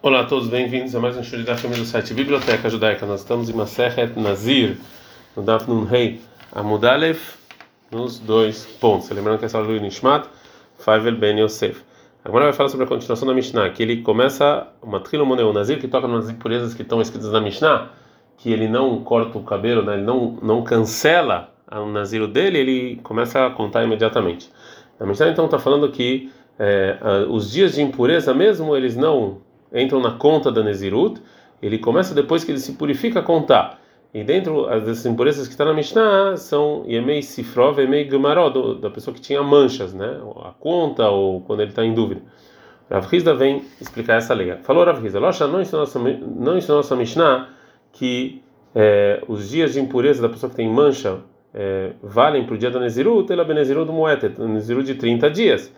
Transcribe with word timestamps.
Olá 0.00 0.20
a 0.20 0.24
todos, 0.24 0.48
bem-vindos 0.48 0.94
a 0.94 1.00
mais 1.00 1.16
um 1.16 1.24
show 1.24 1.42
da 1.42 1.56
família 1.56 1.82
do 1.82 1.88
site 1.88 2.14
Biblioteca 2.14 2.70
Judaica. 2.70 3.04
Nós 3.04 3.18
estamos 3.18 3.50
em 3.50 3.52
Maseret 3.52 4.16
Nazir, 4.16 4.76
no 5.36 5.42
Daf 5.42 5.68
Nun 5.68 5.82
Rei 5.82 6.20
Amudalef, 6.52 7.36
nos 7.90 8.20
dois 8.20 8.64
pontos. 8.80 9.10
Lembrando 9.10 9.40
que 9.40 9.44
essa 9.44 9.58
aula 9.58 9.72
é 9.72 9.74
do 9.74 9.80
Nishmat, 9.80 10.28
Faivel 10.78 11.16
Ben 11.16 11.40
Yosef. 11.40 11.82
Agora 12.24 12.44
vai 12.44 12.52
falar 12.52 12.68
sobre 12.68 12.86
a 12.86 12.88
continuação 12.88 13.26
da 13.26 13.34
Mishnah, 13.34 13.70
que 13.70 13.82
ele 13.82 14.00
começa 14.00 14.68
uma 14.80 15.00
trilomoneu 15.00 15.52
Nazir, 15.52 15.80
que 15.80 15.88
toca 15.88 16.06
nas 16.06 16.30
impurezas 16.30 16.74
que 16.74 16.82
estão 16.82 17.02
escritas 17.02 17.32
na 17.32 17.40
Mishnah, 17.40 17.90
que 18.36 18.52
ele 18.52 18.68
não 18.68 19.02
corta 19.02 19.36
o 19.36 19.42
cabelo, 19.42 19.82
né? 19.82 19.94
ele 19.94 20.04
não, 20.04 20.38
não 20.40 20.62
cancela 20.62 21.52
o 21.72 21.86
Naziro 21.86 22.28
dele, 22.28 22.58
ele 22.58 23.00
começa 23.02 23.44
a 23.44 23.50
contar 23.50 23.82
imediatamente. 23.82 24.48
A 25.00 25.04
Mishnah 25.04 25.30
então 25.30 25.46
está 25.46 25.58
falando 25.58 25.90
que 25.90 26.30
é, 26.56 26.98
os 27.28 27.50
dias 27.50 27.74
de 27.74 27.82
impureza 27.82 28.32
mesmo, 28.32 28.76
eles 28.76 28.94
não 28.94 29.47
entram 29.72 30.00
na 30.00 30.12
conta 30.12 30.50
da 30.50 30.62
Nezirut, 30.62 31.20
ele 31.62 31.78
começa 31.78 32.14
depois 32.14 32.44
que 32.44 32.52
ele 32.52 32.58
se 32.58 32.72
purifica 32.72 33.20
a 33.20 33.22
contar. 33.22 33.80
E 34.12 34.24
dentro 34.24 34.66
dessas 34.80 35.04
impurezas 35.04 35.46
que 35.46 35.52
está 35.52 35.64
na 35.64 35.74
Mishnah 35.74 36.36
são 36.36 36.82
Yemei 36.86 37.22
Sifrov, 37.22 37.78
Yemei 37.78 38.08
Gemaró, 38.08 38.48
da 38.74 38.88
pessoa 38.88 39.14
que 39.14 39.20
tinha 39.20 39.42
manchas, 39.42 39.92
né? 39.92 40.18
A 40.44 40.52
conta 40.58 41.08
ou 41.08 41.42
quando 41.42 41.60
ele 41.60 41.70
está 41.70 41.84
em 41.84 41.92
dúvida. 41.92 42.22
Rav 42.90 43.06
Hizda 43.12 43.34
vem 43.34 43.64
explicar 43.80 44.16
essa 44.16 44.32
lei. 44.32 44.54
Falou 44.62 44.84
Rav 44.84 45.04
Hizda, 45.04 45.20
Locha 45.20 45.46
não 45.46 45.60
ensinou 45.60 45.82
nossa, 45.82 45.98
não 45.98 46.54
nossa 46.54 46.96
Mishnah 46.96 47.50
que 47.92 48.42
é, 48.74 49.22
os 49.28 49.50
dias 49.50 49.74
de 49.74 49.80
impureza 49.80 50.22
da 50.22 50.28
pessoa 50.28 50.48
que 50.48 50.56
tem 50.56 50.68
mancha 50.68 51.18
é, 51.52 51.92
valem 52.02 52.44
para 52.44 52.54
o 52.54 52.58
dia 52.58 52.70
da 52.70 52.80
Nezirut, 52.80 53.30
ela 53.30 53.44
Benezirut 53.44 53.86
do 53.86 53.92
Moetet, 53.92 54.40
Nezirut 54.40 54.86
de 54.86 54.94
30 54.94 55.30
dias 55.30 55.72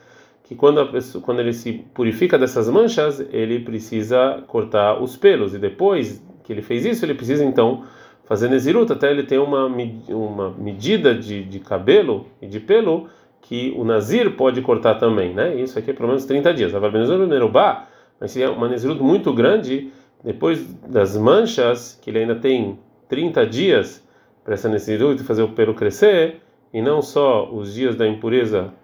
que 0.51 0.57
quando, 0.57 0.85
pessoa, 0.91 1.23
quando 1.23 1.39
ele 1.39 1.53
se 1.53 1.73
purifica 1.95 2.37
dessas 2.37 2.69
manchas, 2.69 3.21
ele 3.31 3.61
precisa 3.61 4.43
cortar 4.49 5.01
os 5.01 5.17
pelos. 5.17 5.55
E 5.55 5.61
depois 5.61 6.21
que 6.43 6.53
ele 6.53 6.61
fez 6.61 6.85
isso, 6.85 7.05
ele 7.05 7.15
precisa 7.15 7.45
então 7.45 7.85
fazer 8.24 8.49
Nezirut, 8.49 8.93
até 8.93 9.13
ele 9.13 9.23
ter 9.23 9.39
uma, 9.39 9.66
uma 10.09 10.51
medida 10.59 11.15
de, 11.15 11.45
de 11.45 11.61
cabelo 11.61 12.27
e 12.43 12.49
de 12.49 12.59
pelo 12.59 13.07
que 13.41 13.73
o 13.77 13.85
Nazir 13.85 14.33
pode 14.33 14.61
cortar 14.61 14.97
também, 14.97 15.33
né? 15.33 15.55
Isso 15.55 15.79
aqui 15.79 15.93
é 15.93 15.95
pelo 15.95 16.09
menos 16.09 16.24
30 16.24 16.52
dias. 16.52 16.73
Benezirut 16.73 17.29
Nerubá, 17.29 17.87
mas 18.19 18.33
se 18.33 18.43
é 18.43 18.49
uma 18.49 18.69
Nezirut 18.69 19.01
muito 19.01 19.33
grande, 19.33 19.93
depois 20.24 20.67
das 20.89 21.17
manchas, 21.17 21.96
que 22.02 22.11
ele 22.11 22.19
ainda 22.19 22.35
tem 22.35 22.77
30 23.09 23.46
dias 23.46 24.05
para 24.43 24.55
essa 24.55 24.69
Nezirut 24.69 25.23
fazer 25.23 25.45
o 25.45 25.51
pelo 25.51 25.74
crescer, 25.74 26.41
e 26.74 26.83
não 26.83 27.01
só 27.01 27.49
os 27.49 27.73
dias 27.73 27.95
da 27.95 28.05
impureza 28.09 28.74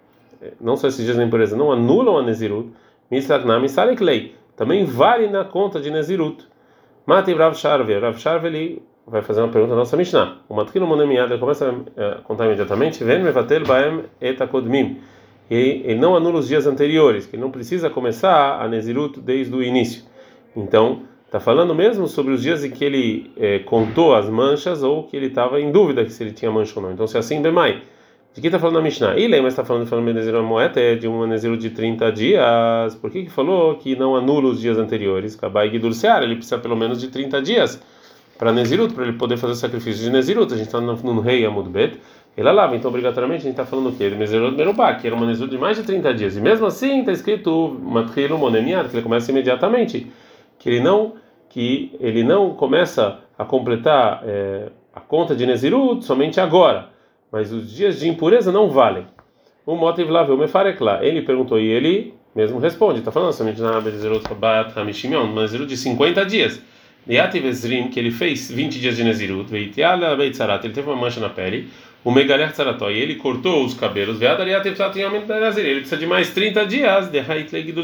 não 0.60 0.76
só 0.76 0.88
esses 0.88 1.04
dias 1.04 1.16
da 1.16 1.24
impureza 1.24 1.56
não 1.56 1.72
anulam 1.72 2.18
a 2.18 2.22
Nezirut, 2.22 2.70
Misraknam 3.10 3.66
Saleklei, 3.68 4.34
também 4.56 4.84
vale 4.84 5.28
na 5.28 5.44
conta 5.44 5.80
de 5.80 5.90
Nezirut. 5.90 6.46
Mate 7.06 7.32
Rav 7.34 7.54
Sharve, 7.54 7.98
Rav 7.98 8.18
Sharve 8.18 8.48
ele 8.48 8.82
vai 9.06 9.22
fazer 9.22 9.40
uma 9.40 9.48
pergunta 9.48 9.74
à 9.74 9.76
nossa 9.76 9.96
Mishnah. 9.96 10.38
O 10.48 10.54
Matkino 10.54 10.86
Monemiad 10.86 11.30
ele 11.30 11.38
começa 11.38 11.72
a 11.96 12.22
contar 12.22 12.46
imediatamente, 12.46 13.04
Ven 13.04 13.22
Mevatel 13.22 13.64
Baem 13.64 14.04
Etakodmim. 14.20 15.00
E 15.48 15.82
ele 15.84 16.00
não 16.00 16.16
anula 16.16 16.40
os 16.40 16.48
dias 16.48 16.66
anteriores, 16.66 17.26
que 17.26 17.36
ele 17.36 17.42
não 17.42 17.52
precisa 17.52 17.88
começar 17.88 18.60
a 18.60 18.66
Nezirut 18.66 19.20
desde 19.20 19.54
o 19.54 19.62
início. 19.62 20.02
Então, 20.56 21.02
está 21.24 21.38
falando 21.38 21.72
mesmo 21.72 22.08
sobre 22.08 22.32
os 22.32 22.42
dias 22.42 22.64
em 22.64 22.70
que 22.70 22.84
ele 22.84 23.30
eh, 23.36 23.60
contou 23.60 24.14
as 24.14 24.28
manchas 24.28 24.82
ou 24.82 25.04
que 25.04 25.16
ele 25.16 25.26
estava 25.26 25.60
em 25.60 25.70
dúvida 25.70 26.08
se 26.08 26.22
ele 26.24 26.32
tinha 26.32 26.50
mancha 26.50 26.72
ou 26.76 26.84
não. 26.84 26.92
Então, 26.92 27.06
se 27.06 27.16
é 27.16 27.20
assim, 27.20 27.40
Bemai. 27.40 27.82
De 28.36 28.42
que 28.42 28.48
está 28.48 28.58
falando 28.58 28.80
a 28.80 28.82
Mishnah? 28.82 29.18
Ilei, 29.18 29.40
mas 29.40 29.54
está 29.54 29.64
falando, 29.64 29.86
falando 29.86 30.04
Beneziro 30.04 30.44
Moeta, 30.44 30.78
é 30.78 30.94
de 30.94 31.08
um 31.08 31.22
Beneziro 31.22 31.56
de 31.56 31.70
30 31.70 32.12
dias. 32.12 32.94
Por 32.96 33.10
que, 33.10 33.24
que 33.24 33.30
falou 33.30 33.76
que 33.76 33.96
não 33.96 34.14
anula 34.14 34.50
os 34.50 34.60
dias 34.60 34.76
anteriores? 34.76 35.34
Kabai 35.34 35.70
Guidur 35.70 35.94
Seara, 35.94 36.22
ele 36.22 36.34
precisa 36.34 36.58
pelo 36.58 36.76
menos 36.76 37.00
de 37.00 37.08
30 37.08 37.40
dias 37.40 37.82
para 38.36 38.52
Nezirut, 38.52 38.92
para 38.92 39.04
ele 39.04 39.14
poder 39.14 39.38
fazer 39.38 39.54
o 39.54 39.56
sacrifício 39.56 40.04
de 40.04 40.10
Nezirut. 40.10 40.52
A 40.52 40.56
gente 40.58 40.66
está 40.66 40.78
no, 40.78 41.20
rei 41.20 41.46
Amudbet. 41.46 41.98
Ele 42.36 42.52
lava, 42.52 42.76
então 42.76 42.90
obrigatoriamente 42.90 43.40
a 43.40 43.44
gente 43.44 43.52
está 43.52 43.64
falando 43.64 43.88
o 43.88 43.92
quê? 43.96 44.10
De 44.10 44.16
Nezirut 44.16 44.54
Merubá, 44.54 44.92
que 44.96 45.06
era 45.06 45.16
uma 45.16 45.24
Nezirut 45.24 45.50
de 45.50 45.56
mais 45.56 45.78
de 45.78 45.84
30 45.84 46.12
dias. 46.12 46.36
E 46.36 46.40
mesmo 46.42 46.66
assim 46.66 47.00
está 47.00 47.12
escrito 47.12 47.80
Matrilo 47.82 48.36
Monemiar, 48.36 48.86
que 48.86 48.96
ele 48.96 49.02
começa 49.02 49.30
imediatamente. 49.30 50.12
Que 50.58 50.68
ele 50.68 50.80
não, 50.80 51.14
que 51.48 51.90
ele 51.98 52.22
não 52.22 52.50
começa 52.50 53.18
a 53.38 53.46
completar 53.46 54.22
é, 54.26 54.68
a 54.94 55.00
conta 55.00 55.34
de 55.34 55.46
Nezirut 55.46 56.04
somente 56.04 56.38
agora 56.38 56.94
mas 57.30 57.52
os 57.52 57.70
dias 57.72 57.98
de 57.98 58.08
impureza 58.08 58.50
não 58.52 58.70
valem. 58.70 59.06
O 59.64 59.74
motiv 59.74 60.08
lá 60.08 60.22
veio 60.22 60.38
mefarekla. 60.38 61.00
Ele 61.02 61.22
perguntou 61.22 61.58
e 61.58 61.66
ele 61.66 62.14
mesmo 62.34 62.58
responde. 62.58 63.00
Está 63.00 63.10
falando 63.10 63.32
somente 63.32 63.60
na 63.60 63.80
Bezerot 63.80 64.32
Bat 64.34 64.78
Hamishimion, 64.78 65.34
Nezirut 65.34 65.68
de 65.68 65.76
50 65.76 66.24
dias. 66.24 66.62
Yativ 67.08 67.46
Ezrim, 67.46 67.88
que 67.88 68.00
ele 68.00 68.10
fez 68.10 68.50
20 68.50 68.80
dias 68.80 68.96
de 68.96 69.04
Nezirut, 69.04 69.50
Veitiala 69.50 70.16
Beitzarat, 70.16 70.64
ele 70.64 70.74
teve 70.74 70.88
uma 70.88 70.96
mancha 70.96 71.20
na 71.20 71.28
pele. 71.28 71.68
O 72.02 72.12
Megaler 72.12 72.52
Tzarató, 72.52 72.88
ele 72.88 73.16
cortou 73.16 73.64
os 73.64 73.74
cabelos. 73.74 74.20
Nazir, 74.20 75.64
ele 75.64 75.80
precisa 75.80 75.96
de 75.96 76.06
mais 76.06 76.30
30 76.30 76.64
dias 76.66 77.08
de 77.08 77.18
Haitlegi 77.18 77.72
do 77.72 77.82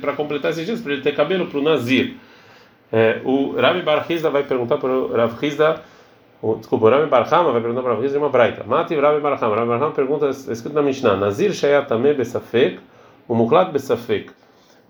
para 0.00 0.12
completar 0.14 0.50
esses 0.50 0.66
dias, 0.66 0.80
para 0.80 0.94
ele 0.94 1.02
ter 1.02 1.14
cabelo 1.14 1.46
para 1.46 1.58
o 1.58 1.62
Nazir. 1.62 2.14
É, 2.92 3.20
o 3.24 3.52
Rabi 3.52 3.82
Bar 3.82 4.04
vai 4.32 4.42
perguntar 4.42 4.78
para 4.78 4.90
o 4.90 5.12
Rav 5.12 5.34
Hizda 5.40 5.80
Desculpa, 6.58 6.86
o 6.86 6.90
Rabi 6.90 7.06
Barhama 7.06 7.52
vai 7.52 7.60
perguntar 7.60 7.82
para 7.82 7.98
o 7.98 8.08
de 8.08 8.16
uma 8.16 8.30
braita. 8.30 8.64
Mati 8.64 8.94
Rabi 8.94 9.20
Barhama. 9.20 9.54
Rabi 9.56 9.68
Barhama 9.68 9.90
pergunta, 9.92 10.26
é 10.26 10.30
escrito 10.30 10.72
na 10.72 10.80
Mishnah: 10.80 11.14
Nazir 11.14 11.52
Shayat 11.52 11.86
Tameh 11.86 12.14
Besafek, 12.14 12.80
o 13.28 13.34
Muklat 13.34 13.70
Besafek. 13.70 14.30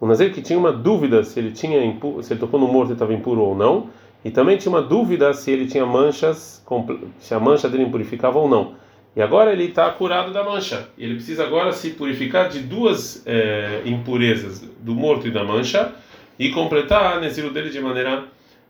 O 0.01 0.07
Nazir 0.07 0.33
que 0.33 0.41
tinha 0.41 0.59
uma 0.59 0.73
dúvida 0.73 1.25
se 1.25 1.41
ele 1.41 1.51
tinha 1.51 1.81
se 2.23 2.33
ele 2.33 2.41
tocou 2.41 2.59
no 2.61 2.69
morto 2.69 2.91
e 2.91 2.93
estava 2.93 3.13
impuro 3.13 3.41
ou 3.41 3.57
não, 3.57 3.91
e 4.25 4.31
também 4.31 4.57
tinha 4.57 4.71
uma 4.71 4.81
dúvida 4.81 5.35
se 5.35 5.51
ele 5.51 5.67
tinha 5.67 5.85
manchas, 5.85 6.65
se 7.19 7.35
a 7.35 7.41
mancha 7.41 7.69
dele 7.69 7.83
impurificava 7.83 8.39
ou 8.39 8.49
não. 8.49 8.75
E 9.17 9.21
agora 9.21 9.53
ele 9.53 9.65
está 9.65 9.91
curado 9.91 10.33
da 10.33 10.45
mancha. 10.45 10.89
Ele 10.97 11.15
precisa 11.15 11.43
agora 11.43 11.73
se 11.73 11.91
purificar 11.91 12.49
de 12.49 12.61
duas 12.61 13.25
é, 13.27 13.83
impurezas, 13.85 14.61
do 14.79 14.95
morto 14.95 15.27
e 15.27 15.33
da 15.33 15.43
mancha, 15.43 15.93
e 16.39 16.51
completar 16.51 17.17
a 17.17 17.21
Neziro 17.21 17.51
dele 17.51 17.71
de 17.71 17.81
maneira 17.81 18.23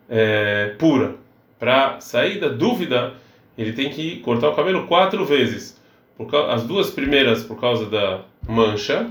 é, 0.09 0.75
pura 0.79 1.17
para 1.61 2.01
sair 2.01 2.41
da 2.41 2.49
dúvida, 2.49 3.13
ele 3.57 3.73
tem 3.73 3.91
que 3.91 4.17
cortar 4.21 4.49
o 4.49 4.57
cabelo 4.57 4.87
quatro 4.87 5.25
vezes. 5.25 5.79
As 6.49 6.65
duas 6.65 6.91
primeiras 6.91 7.45
por 7.45 7.61
causa 7.61 7.87
da 7.87 8.23
mancha, 8.49 9.09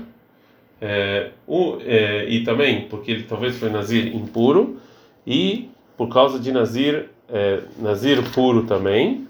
é, 0.80 1.30
o, 1.46 1.78
é, 1.80 2.26
e 2.28 2.42
também 2.42 2.86
porque 2.88 3.12
ele 3.12 3.22
talvez 3.22 3.56
foi 3.56 3.70
nazir 3.70 4.14
impuro, 4.14 4.78
e 5.26 5.70
por 5.96 6.08
causa 6.08 6.38
de 6.38 6.50
nazir, 6.50 7.10
é, 7.28 7.60
nazir 7.78 8.22
puro 8.32 8.64
também. 8.64 9.28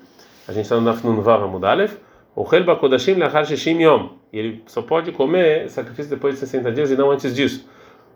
A 0.48 0.52
gente 0.52 0.64
está 0.64 0.76
no 0.76 0.82
Nafnun 0.82 1.20
Vav 1.20 1.44
Amudalev. 1.44 1.92
O 2.34 2.46
Helba 2.50 2.76
Kodashim 2.76 3.14
Lachar 3.14 3.44
Yom. 3.52 4.10
Ele 4.32 4.62
só 4.66 4.80
pode 4.80 5.12
comer 5.12 5.68
sacrifício 5.68 6.10
depois 6.10 6.34
de 6.34 6.40
60 6.40 6.72
dias 6.72 6.90
e 6.90 6.96
não 6.96 7.10
antes 7.10 7.34
disso. 7.34 7.68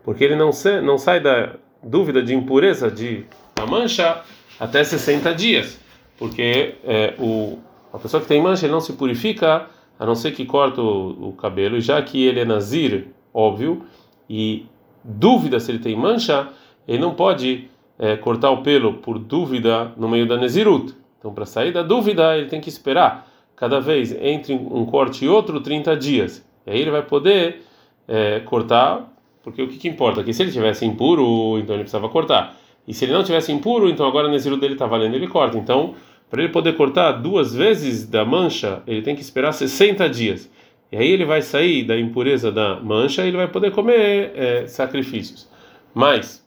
Porque 0.03 0.23
ele 0.23 0.35
não, 0.35 0.51
se, 0.51 0.81
não 0.81 0.97
sai 0.97 1.19
da 1.19 1.55
dúvida 1.83 2.23
de 2.23 2.33
impureza 2.33 2.89
de 2.89 3.25
a 3.55 3.65
mancha 3.65 4.21
até 4.59 4.83
60 4.83 5.33
dias, 5.33 5.79
porque 6.17 6.75
é, 6.83 7.13
o, 7.19 7.59
a 7.91 7.97
pessoa 7.97 8.21
que 8.21 8.27
tem 8.27 8.41
mancha 8.41 8.65
ele 8.65 8.73
não 8.73 8.79
se 8.79 8.93
purifica 8.93 9.67
a 9.99 10.05
não 10.05 10.15
ser 10.15 10.31
que 10.31 10.45
corta 10.45 10.81
o, 10.81 11.29
o 11.29 11.33
cabelo, 11.33 11.79
já 11.79 12.01
que 12.01 12.25
ele 12.25 12.39
é 12.39 12.45
nazir, 12.45 13.07
óbvio, 13.33 13.83
e 14.29 14.65
dúvida 15.03 15.59
se 15.59 15.71
ele 15.71 15.79
tem 15.79 15.95
mancha, 15.95 16.49
ele 16.87 16.99
não 16.99 17.13
pode 17.13 17.69
é, 17.97 18.15
cortar 18.17 18.51
o 18.51 18.61
pelo 18.61 18.95
por 18.95 19.17
dúvida 19.17 19.91
no 19.97 20.07
meio 20.07 20.27
da 20.27 20.37
nezirut. 20.37 20.93
Então, 21.19 21.33
para 21.33 21.45
sair 21.45 21.71
da 21.71 21.81
dúvida, 21.81 22.37
ele 22.37 22.47
tem 22.47 22.61
que 22.61 22.69
esperar 22.69 23.27
cada 23.55 23.79
vez 23.79 24.11
entre 24.21 24.53
um 24.53 24.85
corte 24.85 25.25
e 25.25 25.29
outro 25.29 25.61
30 25.61 25.95
dias. 25.95 26.45
E 26.65 26.71
aí 26.71 26.81
ele 26.81 26.91
vai 26.91 27.01
poder 27.01 27.63
é, 28.07 28.41
cortar, 28.41 29.11
porque 29.41 29.61
o 29.61 29.67
que, 29.67 29.77
que 29.77 29.87
importa? 29.87 30.23
Que 30.23 30.33
se 30.33 30.43
ele 30.43 30.51
tivesse 30.51 30.85
impuro, 30.85 31.57
então 31.57 31.75
ele 31.75 31.83
precisava 31.83 32.09
cortar. 32.09 32.55
E 32.87 32.93
se 32.93 33.05
ele 33.05 33.13
não 33.13 33.23
tivesse 33.23 33.51
impuro, 33.51 33.89
então 33.89 34.05
agora 34.05 34.27
o 34.27 34.31
Nezirut 34.31 34.59
dele 34.59 34.73
está 34.73 34.85
valendo, 34.85 35.15
ele 35.15 35.27
corta. 35.27 35.57
Então, 35.57 35.95
para 36.29 36.43
ele 36.43 36.51
poder 36.51 36.75
cortar 36.75 37.13
duas 37.13 37.53
vezes 37.53 38.07
da 38.07 38.25
mancha, 38.25 38.81
ele 38.85 39.01
tem 39.01 39.15
que 39.15 39.21
esperar 39.21 39.51
60 39.51 40.07
dias. 40.09 40.49
E 40.91 40.97
aí 40.97 41.07
ele 41.09 41.25
vai 41.25 41.41
sair 41.41 41.83
da 41.83 41.97
impureza 41.99 42.51
da 42.51 42.79
mancha 42.79 43.23
e 43.23 43.27
ele 43.27 43.37
vai 43.37 43.47
poder 43.47 43.71
comer 43.71 44.31
é, 44.35 44.67
sacrifícios. 44.67 45.49
Mas, 45.93 46.45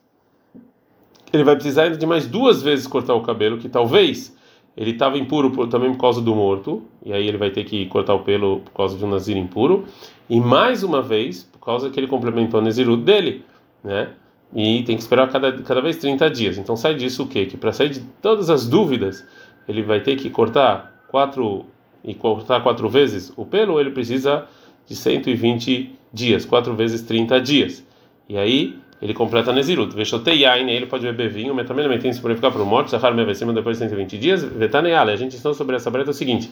ele 1.32 1.44
vai 1.44 1.55
precisar 1.55 1.88
de 1.88 2.06
mais 2.06 2.26
duas 2.26 2.62
vezes 2.62 2.87
cortar 2.87 3.14
o 3.14 3.23
cabelo, 3.23 3.58
que 3.58 3.69
talvez 3.69 4.37
ele 4.76 4.93
estava 4.93 5.19
impuro 5.19 5.50
por, 5.50 5.69
também 5.69 5.91
por 5.93 5.99
causa 5.99 6.20
do 6.20 6.34
morto, 6.34 6.84
e 7.05 7.12
aí 7.12 7.26
ele 7.26 7.37
vai 7.37 7.50
ter 7.50 7.64
que 7.64 7.87
cortar 7.87 8.14
o 8.14 8.20
pelo 8.20 8.61
por 8.61 8.73
causa 8.73 8.96
de 8.96 9.05
um 9.05 9.11
nazir 9.11 9.37
impuro, 9.37 9.87
e 10.31 10.41
mais 10.41 10.82
uma 10.82 11.02
vez, 11.02 11.43
por 11.43 11.58
causa 11.58 11.91
que 11.91 11.99
ele 11.99 12.06
complementou 12.06 12.61
o 12.61 12.62
nazirut 12.62 13.02
dele, 13.02 13.44
né? 13.82 14.11
E 14.54 14.82
tem 14.82 14.96
que 14.96 15.02
esperar 15.02 15.28
cada, 15.30 15.52
cada 15.62 15.80
vez 15.80 15.96
30 15.96 16.30
dias. 16.30 16.58
Então 16.58 16.76
sai 16.76 16.94
disso 16.94 17.24
o 17.24 17.26
quê? 17.26 17.46
Que 17.46 17.56
para 17.56 17.72
sair 17.72 17.90
de 17.90 18.00
todas 18.22 18.50
as 18.50 18.66
dúvidas, 18.66 19.26
ele 19.68 19.82
vai 19.82 20.00
ter 20.00 20.16
que 20.16 20.30
cortar 20.30 21.04
quatro 21.08 21.66
e 22.02 22.14
cortar 22.14 22.60
quatro 22.62 22.88
vezes 22.88 23.32
o 23.36 23.44
pelo, 23.44 23.80
ele 23.80 23.90
precisa 23.90 24.46
de 24.86 24.96
120 24.96 25.92
dias, 26.12 26.44
quatro 26.44 26.74
vezes 26.74 27.02
30 27.02 27.40
dias. 27.40 27.84
E 28.28 28.36
aí 28.36 28.78
ele 29.00 29.14
completa 29.14 29.52
Nezirut. 29.52 29.94
Vexotei 29.94 30.38
Yain, 30.40 30.68
ele 30.70 30.86
pode 30.86 31.04
beber 31.04 31.28
vinho, 31.28 31.54
mas 31.54 31.66
também 31.66 31.84
ele 31.84 31.98
tem 31.98 32.12
se 32.12 32.20
purificar 32.20 32.50
por 32.50 32.64
morte, 32.64 32.90
Zahar 32.90 33.14
Mevecima 33.14 33.52
depois 33.52 33.76
de 33.76 33.84
120 33.84 34.18
dias. 34.18 34.42
Vetaneyale, 34.42 35.12
a 35.12 35.16
gente 35.16 35.36
ensinou 35.36 35.54
sobre 35.54 35.76
essa 35.76 35.90
breta 35.90 36.10
o 36.10 36.14
seguinte. 36.14 36.50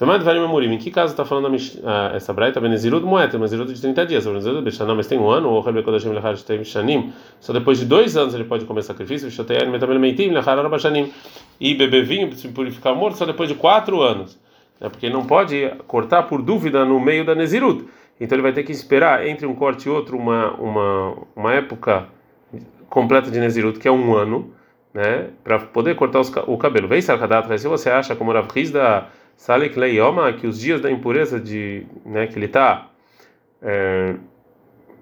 Em 0.00 0.78
que 0.78 0.90
caso 0.90 1.12
está 1.12 1.24
falando 1.24 1.54
essa 2.14 2.32
braita? 2.32 2.60
Benezirut 2.60 3.06
Moeta, 3.06 3.38
Benezirut 3.38 3.72
de 3.72 3.80
30 3.80 4.06
dias. 4.06 4.26
Mas 4.96 5.06
tem 5.06 5.18
um 5.18 5.30
ano, 5.30 5.50
ou 5.50 5.60
Rebekodashim 5.60 6.08
Lechar 6.08 6.36
tem 6.38 6.64
Shanim. 6.64 7.12
Só 7.38 7.52
depois 7.52 7.78
de 7.78 7.84
dois 7.84 8.16
anos 8.16 8.34
ele 8.34 8.44
pode 8.44 8.64
comer 8.64 8.82
sacrifício. 8.82 9.28
Mas 9.70 9.80
também 9.80 9.98
Meitim 9.98 10.30
Lechar 10.30 10.58
Arabashanim. 10.58 11.12
E 11.60 11.74
beber 11.74 12.04
vinho, 12.04 12.32
se 12.34 12.48
purificar 12.48 12.94
morto, 12.94 13.16
só 13.18 13.24
depois 13.24 13.48
de 13.48 13.54
quatro 13.54 14.02
anos. 14.02 14.36
É 14.80 14.88
porque 14.88 15.06
ele 15.06 15.14
não 15.14 15.24
pode 15.24 15.70
cortar 15.86 16.24
por 16.24 16.42
dúvida 16.42 16.84
no 16.84 16.98
meio 16.98 17.24
da 17.24 17.34
Nezirut. 17.34 17.86
Então 18.20 18.36
ele 18.36 18.42
vai 18.42 18.52
ter 18.52 18.64
que 18.64 18.72
esperar 18.72 19.26
entre 19.26 19.46
um 19.46 19.54
corte 19.54 19.86
e 19.86 19.90
outro 19.90 20.16
uma, 20.16 20.52
uma, 20.54 21.16
uma 21.36 21.52
época 21.54 22.08
completa 22.88 23.30
de 23.30 23.38
Nezirut, 23.38 23.78
que 23.78 23.88
é 23.88 23.92
um 23.92 24.14
ano, 24.14 24.52
né, 24.92 25.30
para 25.42 25.58
poder 25.58 25.94
cortar 25.96 26.20
os, 26.20 26.32
o 26.46 26.56
cabelo. 26.58 26.86
Vem 26.86 27.00
Sarkadat, 27.00 27.58
se 27.58 27.68
você 27.68 27.90
acha, 27.90 28.14
como 28.14 28.32
Rav 28.32 28.48
da 28.72 29.08
Salik 29.36 29.78
Leioma, 29.78 30.32
que 30.32 30.46
os 30.46 30.58
dias 30.58 30.80
da 30.80 30.90
impureza 30.90 31.38
de, 31.38 31.86
né, 32.04 32.26
que 32.26 32.38
ele 32.38 32.46
está 32.46 32.90
é, 33.62 34.14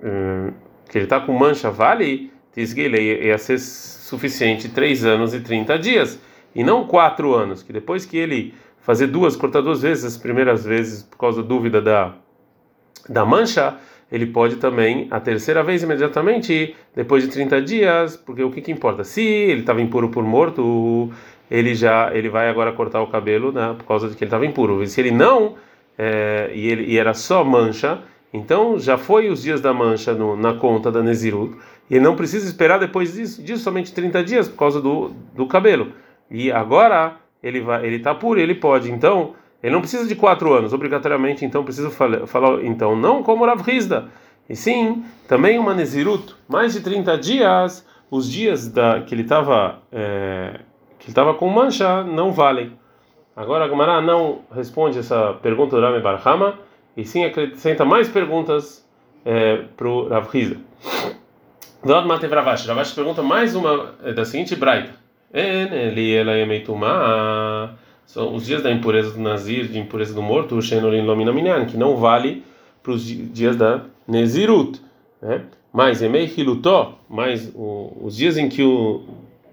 é, 0.03 0.53
que 0.89 0.99
ele 0.99 1.05
está 1.05 1.21
com 1.21 1.33
mancha 1.33 1.71
vale, 1.71 2.33
ele 2.57 3.27
ia 3.27 3.39
ser 3.39 3.59
suficiente 3.59 4.69
3 4.69 5.05
anos 5.05 5.33
e 5.35 5.41
30 5.41 5.79
dias, 5.79 6.21
e 6.55 6.63
não 6.63 6.87
4 6.87 7.35
anos, 7.35 7.63
que 7.63 7.73
depois 7.73 8.05
que 8.05 8.17
ele 8.17 8.55
fazer 8.81 9.07
duas, 9.07 9.37
cortar 9.37 9.63
duas 9.63 9.81
vezes, 9.83 10.05
as 10.05 10.17
primeiras 10.17 10.65
vezes 10.65 11.03
por 11.03 11.17
causa 11.17 11.43
da 11.43 11.49
dúvida 11.49 11.81
da 11.81 12.15
da 13.09 13.25
mancha, 13.25 13.79
ele 14.11 14.27
pode 14.27 14.57
também, 14.57 15.09
a 15.11 15.19
terceira 15.19 15.63
vez 15.63 15.83
imediatamente, 15.83 16.77
depois 16.95 17.23
de 17.23 17.31
30 17.31 17.63
dias, 17.63 18.17
porque 18.17 18.43
o 18.43 18.51
que, 18.51 18.61
que 18.61 18.71
importa? 18.71 19.05
Se 19.05 19.23
ele 19.23 19.61
estava 19.61 19.81
impuro 19.81 20.11
por 20.11 20.23
morto, 20.23 21.11
ele 21.53 21.75
já 21.75 22.11
ele 22.15 22.31
vai 22.31 22.49
agora 22.49 22.73
cortar 22.73 23.03
o 23.03 23.09
cabelo 23.09 23.53
né, 23.53 23.75
por 23.77 23.85
causa 23.85 24.09
de 24.09 24.17
que 24.17 24.25
ele 24.25 24.29
estava 24.29 24.47
impuro. 24.47 24.83
E 24.83 24.87
se 24.87 24.99
ele 25.03 25.11
não, 25.11 25.57
é, 25.99 26.51
e, 26.55 26.67
ele, 26.67 26.85
e 26.85 26.99
era 26.99 27.13
só 27.13 27.45
mancha, 27.45 27.99
então 28.33 28.79
já 28.79 28.97
foi 28.97 29.29
os 29.29 29.43
dias 29.43 29.61
da 29.61 29.75
mancha 29.75 30.15
no, 30.15 30.35
na 30.35 30.55
conta 30.55 30.91
da 30.91 31.03
Nezirut, 31.03 31.55
e 31.91 31.97
ele 31.97 32.05
não 32.05 32.17
precisa 32.17 32.47
esperar 32.47 32.79
depois 32.79 33.13
disso, 33.13 33.43
disso 33.43 33.63
somente 33.63 33.93
30 33.93 34.25
dias 34.25 34.49
por 34.49 34.57
causa 34.57 34.81
do, 34.81 35.13
do 35.35 35.47
cabelo. 35.47 35.93
E 36.31 36.51
agora 36.51 37.17
ele 37.43 37.61
vai 37.61 37.85
ele 37.85 37.97
está 37.97 38.15
puro, 38.15 38.41
ele 38.41 38.55
pode. 38.55 38.91
Então 38.91 39.35
ele 39.63 39.75
não 39.75 39.83
precisa 39.83 40.09
de 40.09 40.15
quatro 40.15 40.55
anos, 40.55 40.73
obrigatoriamente, 40.73 41.45
então 41.45 41.63
precisa 41.63 41.91
falar, 41.91 42.27
falar 42.27 42.65
então, 42.65 42.97
não 42.97 43.23
como 43.23 43.45
Rav 43.45 43.61
Rizda, 43.61 44.09
e 44.49 44.57
sim, 44.57 45.05
também 45.29 45.59
uma 45.59 45.75
Nezirut, 45.75 46.35
mais 46.49 46.73
de 46.73 46.81
30 46.81 47.19
dias, 47.19 47.87
os 48.11 48.29
dias 48.29 48.69
da, 48.69 49.03
que 49.03 49.15
ele 49.15 49.23
estava 49.23 49.83
é, 49.93 50.61
que 51.03 51.09
estava 51.09 51.35
com 51.35 51.49
mancha 51.49 52.03
não 52.05 52.33
valem. 52.33 52.73
Agora 53.37 53.65
a 53.65 53.69
Gemara 53.69 54.01
não 54.01 54.41
responde 54.55 54.99
essa 54.99 55.35
pergunta 55.43 55.77
do 55.77 55.83
Rame 55.83 56.01
Barhama, 56.01 56.59
e 56.97 57.05
sim 57.05 57.25
acrescenta 57.25 57.85
mais 57.85 58.09
perguntas 58.09 58.87
é, 59.25 59.65
para 59.77 59.89
o 59.89 60.09
Rav 60.09 60.29
Rizda. 60.31 60.57
Dod 61.85 62.07
Matev 62.07 62.33
Ravash. 62.33 62.67
Ravash 62.67 62.93
pergunta 62.93 63.23
mais 63.23 63.57
uma 63.57 63.95
é, 64.05 64.13
da 64.13 64.25
seguinte 64.25 64.55
braita. 64.55 64.91
São 68.07 68.35
os 68.35 68.45
dias 68.45 68.63
da 68.63 68.71
impureza 68.71 69.13
do 69.13 69.21
Nazir, 69.21 69.69
de 69.69 69.79
impureza 69.79 70.15
do 70.15 70.23
morto, 70.23 70.59
que 71.69 71.77
não 71.77 71.97
vale 71.97 72.45
para 72.83 72.93
os 72.93 73.05
dias 73.05 73.57
da 73.57 73.81
Nezirut. 74.07 74.81
Né? 75.21 75.43
Mas 75.73 76.03
Emei 76.03 76.27
Hilutó, 76.37 76.99
mas 77.09 77.51
os 77.55 78.15
dias 78.15 78.37
em 78.37 78.51
que 78.51 78.63
o, 78.63 79.03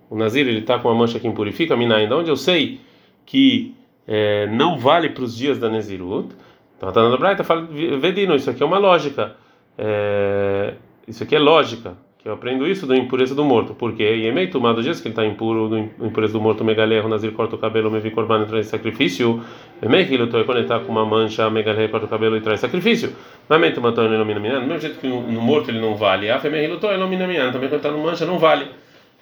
o 0.09 0.15
Nazir 0.15 0.47
está 0.47 0.79
com 0.79 0.89
a 0.89 0.95
mancha 0.95 1.19
que 1.19 1.27
impurifica, 1.27 1.75
Minayin, 1.75 2.07
de 2.07 2.13
onde 2.13 2.29
eu 2.29 2.35
sei 2.35 2.79
que 3.25 3.75
é, 4.07 4.47
não 4.47 4.77
vale 4.77 5.09
para 5.09 5.23
os 5.23 5.35
dias 5.35 5.59
da 5.59 5.69
Nezirut. 5.69 6.29
Então, 6.77 6.91
tá 6.91 7.07
na 7.07 7.17
Braita 7.17 7.43
fala, 7.43 7.67
Vedino, 7.99 8.35
isso 8.35 8.49
aqui 8.49 8.63
é 8.63 8.65
uma 8.65 8.79
lógica. 8.79 9.35
É, 9.77 10.73
isso 11.07 11.23
aqui 11.23 11.35
é 11.35 11.39
lógica 11.39 11.95
que 12.21 12.27
eu 12.27 12.33
aprendo 12.33 12.67
isso 12.67 12.85
da 12.85 12.97
impureza 12.97 13.33
do 13.33 13.45
morto, 13.45 13.73
porque 13.73 14.03
Yemei 14.03 14.47
tomado 14.47 14.83
dias 14.83 14.99
que 14.99 15.07
ele 15.07 15.13
está 15.13 15.25
impuro, 15.25 15.69
do 15.69 16.05
impureza 16.05 16.33
do 16.33 16.41
morto, 16.41 16.65
Megalerro, 16.65 17.07
Nazir 17.07 17.31
corta 17.31 17.55
o 17.55 17.57
cabelo, 17.57 17.89
Mevi 17.89 18.11
Corban 18.11 18.43
traz 18.45 18.67
sacrifício, 18.67 19.41
Yemei 19.81 20.05
que 20.05 20.15
ele 20.15 20.27
quando 20.27 20.51
ele 20.51 20.61
está 20.61 20.81
com 20.81 20.91
uma 20.91 21.05
mancha, 21.05 21.49
Megalerro 21.49 21.89
corta 21.89 22.07
o 22.07 22.09
cabelo 22.09 22.35
e 22.35 22.41
traz 22.41 22.59
sacrifício. 22.59 23.15
Mamei 23.47 23.71
tomatou 23.71 24.03
ele 24.03 24.15
ilumina 24.15 24.59
do 24.59 24.65
mesmo 24.65 24.81
jeito 24.81 24.99
que 24.99 25.07
no 25.07 25.41
morto 25.41 25.71
ele 25.71 25.79
não 25.79 25.95
vale, 25.95 26.29
a 26.29 26.39
Femei 26.39 26.67
lutou 26.67 26.91
ilumina 26.91 27.25
também 27.53 27.69
quando 27.69 27.75
está 27.75 27.89
no 27.89 28.03
mancha 28.03 28.25
não 28.25 28.37
vale. 28.37 28.67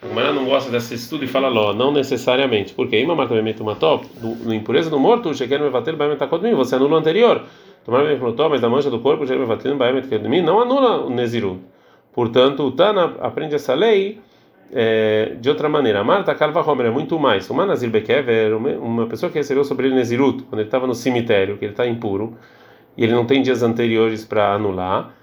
O 0.02 0.14
não 0.14 0.46
gosta 0.46 0.70
desse 0.70 0.94
estudo 0.94 1.26
e 1.26 1.28
fala 1.28 1.48
ló, 1.48 1.74
não 1.74 1.92
necessariamente, 1.92 2.74
porque 2.74 3.00
Ima 3.00 3.16
Marta 3.16 3.34
Memei 3.34 3.54
tomatou, 3.54 4.02
no 4.22 4.54
impureza 4.54 4.92
do 4.92 5.00
morto, 5.00 5.34
Sheker 5.34 5.60
Mevatel, 5.60 5.98
Baem 5.98 6.16
Takodmi, 6.16 6.54
você 6.54 6.76
anula 6.76 6.96
o 6.96 6.98
anterior. 6.98 7.44
Tomar 7.84 8.04
Memei 8.04 8.20
mas 8.50 8.62
da 8.62 8.70
mancha 8.70 8.92
do 8.92 9.00
corpo, 9.00 9.26
Sheker 9.26 9.40
Mevatel, 9.40 9.76
Baem 9.76 10.02
Takodmi, 10.02 10.42
não 10.42 10.62
anula 10.62 11.04
o 11.06 11.10
Nezirut. 11.10 11.60
Portanto, 12.14 12.64
o 12.64 12.72
Tana 12.72 13.16
aprende 13.20 13.56
essa 13.56 13.74
lei 13.74 14.20
é, 14.72 15.36
de 15.40 15.50
outra 15.50 15.68
maneira. 15.68 16.04
Marta 16.04 16.36
Kalva 16.36 16.62
Homer 16.62 16.88
é 16.88 16.92
muito 16.92 17.18
mais. 17.20 17.50
Uma 17.50 17.66
Nazir 17.66 17.90
Bekever, 17.90 18.56
uma 18.56 19.08
pessoa 19.08 19.32
que 19.32 19.38
recebeu 19.40 19.64
sobre 19.64 19.88
ele 19.88 19.96
Nezirut, 19.96 20.44
quando 20.44 20.60
ele 20.60 20.68
estava 20.68 20.86
no 20.86 20.94
cemitério, 20.94 21.58
que 21.58 21.66
ele 21.66 21.74
está 21.74 21.88
impuro, 21.88 22.36
e 22.96 23.04
ele 23.04 23.14
não 23.14 23.26
tem 23.26 23.42
dias 23.42 23.64
anteriores 23.64 24.26
para 24.26 24.54
anular. 24.54 25.17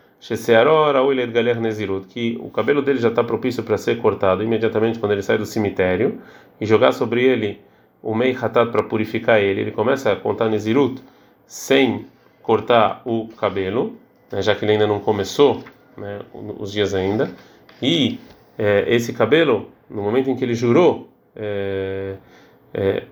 Que 2.09 2.39
o 2.41 2.49
cabelo 2.49 2.81
dele 2.81 2.99
já 2.99 3.11
está 3.11 3.23
propício 3.23 3.63
para 3.63 3.77
ser 3.77 3.99
cortado 3.99 4.43
imediatamente 4.43 4.99
quando 4.99 5.13
ele 5.13 5.21
sai 5.21 5.37
do 5.37 5.45
cemitério 5.45 6.19
e 6.59 6.65
jogar 6.65 6.93
sobre 6.93 7.23
ele 7.23 7.61
o 8.03 8.15
Mei 8.15 8.35
Hatat 8.35 8.73
para 8.73 8.83
purificar 8.85 9.39
ele. 9.39 9.61
Ele 9.61 9.71
começa 9.71 10.13
a 10.13 10.17
contar 10.17 10.49
Nezirut 10.49 11.03
sem 11.47 12.07
cortar 12.43 13.03
o 13.05 13.29
cabelo, 13.37 13.99
né, 14.33 14.41
já 14.41 14.55
que 14.55 14.65
ele 14.65 14.73
ainda 14.73 14.87
não 14.87 14.99
começou 14.99 15.63
né, 15.95 16.21
os 16.59 16.73
dias 16.73 16.95
ainda. 16.95 17.31
E 17.83 18.19
é, 18.57 18.87
esse 18.89 19.13
cabelo, 19.13 19.69
no 19.91 20.01
momento 20.01 20.31
em 20.31 20.37
que 20.37 20.43
ele 20.43 20.55
jurou, 20.55 21.07
é, 21.37 22.15
é, 22.73 23.03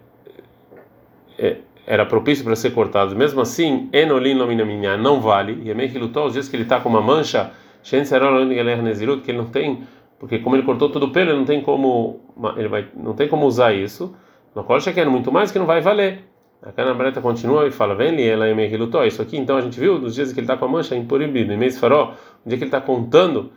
é 1.38 1.56
era 1.86 2.06
propício 2.06 2.44
para 2.44 2.54
ser 2.56 2.70
cortado. 2.70 3.14
Mesmo 3.16 3.40
assim, 3.40 3.88
Enolin 3.92 4.34
Lominaminha 4.34 4.96
não 4.96 5.20
vale. 5.20 5.60
E 5.64 5.70
é 5.70 5.88
que 5.88 5.98
lutou 5.98 6.26
os 6.26 6.32
dias 6.32 6.48
que 6.48 6.56
ele 6.56 6.62
está 6.62 6.80
com 6.80 6.88
uma 6.88 7.00
mancha, 7.00 7.50
que 9.22 9.30
ele 9.30 9.38
não 9.38 9.46
tem, 9.46 9.82
porque 10.18 10.38
como 10.38 10.54
ele 10.54 10.62
cortou 10.62 10.88
todo 10.88 11.06
o 11.06 11.10
pelo, 11.10 11.30
ele 11.30 11.38
não 11.38 11.44
tem 11.44 11.60
como, 11.60 12.20
ele 12.56 12.68
vai, 12.68 12.86
não 12.96 13.14
tem 13.14 13.28
como 13.28 13.46
usar 13.46 13.72
isso. 13.72 14.14
No 14.54 14.62
qual 14.62 14.80
quer 14.80 15.08
muito 15.08 15.32
mais 15.32 15.50
que 15.50 15.58
não 15.58 15.66
vai 15.66 15.80
valer. 15.80 16.24
A 16.62 16.70
Cana 16.70 16.94
Breta 16.94 17.20
continua 17.20 17.66
e 17.66 17.72
fala: 17.72 17.94
Vem, 17.94 18.22
ela 18.22 18.46
é 18.46 18.54
meio 18.54 18.68
Isso 19.04 19.20
aqui, 19.20 19.36
então 19.36 19.56
a 19.56 19.60
gente 19.60 19.80
viu 19.80 19.98
nos 19.98 20.14
dias 20.14 20.32
que 20.32 20.38
ele 20.38 20.44
está 20.44 20.56
com 20.56 20.64
a 20.64 20.68
mancha 20.68 20.94
impuribido. 20.94 21.52
Em 21.52 21.56
mês 21.56 21.78
faró, 21.78 22.14
o 22.44 22.48
dia 22.48 22.56
que 22.56 22.64
ele 22.64 22.68
está 22.68 22.80
contando 22.80 23.50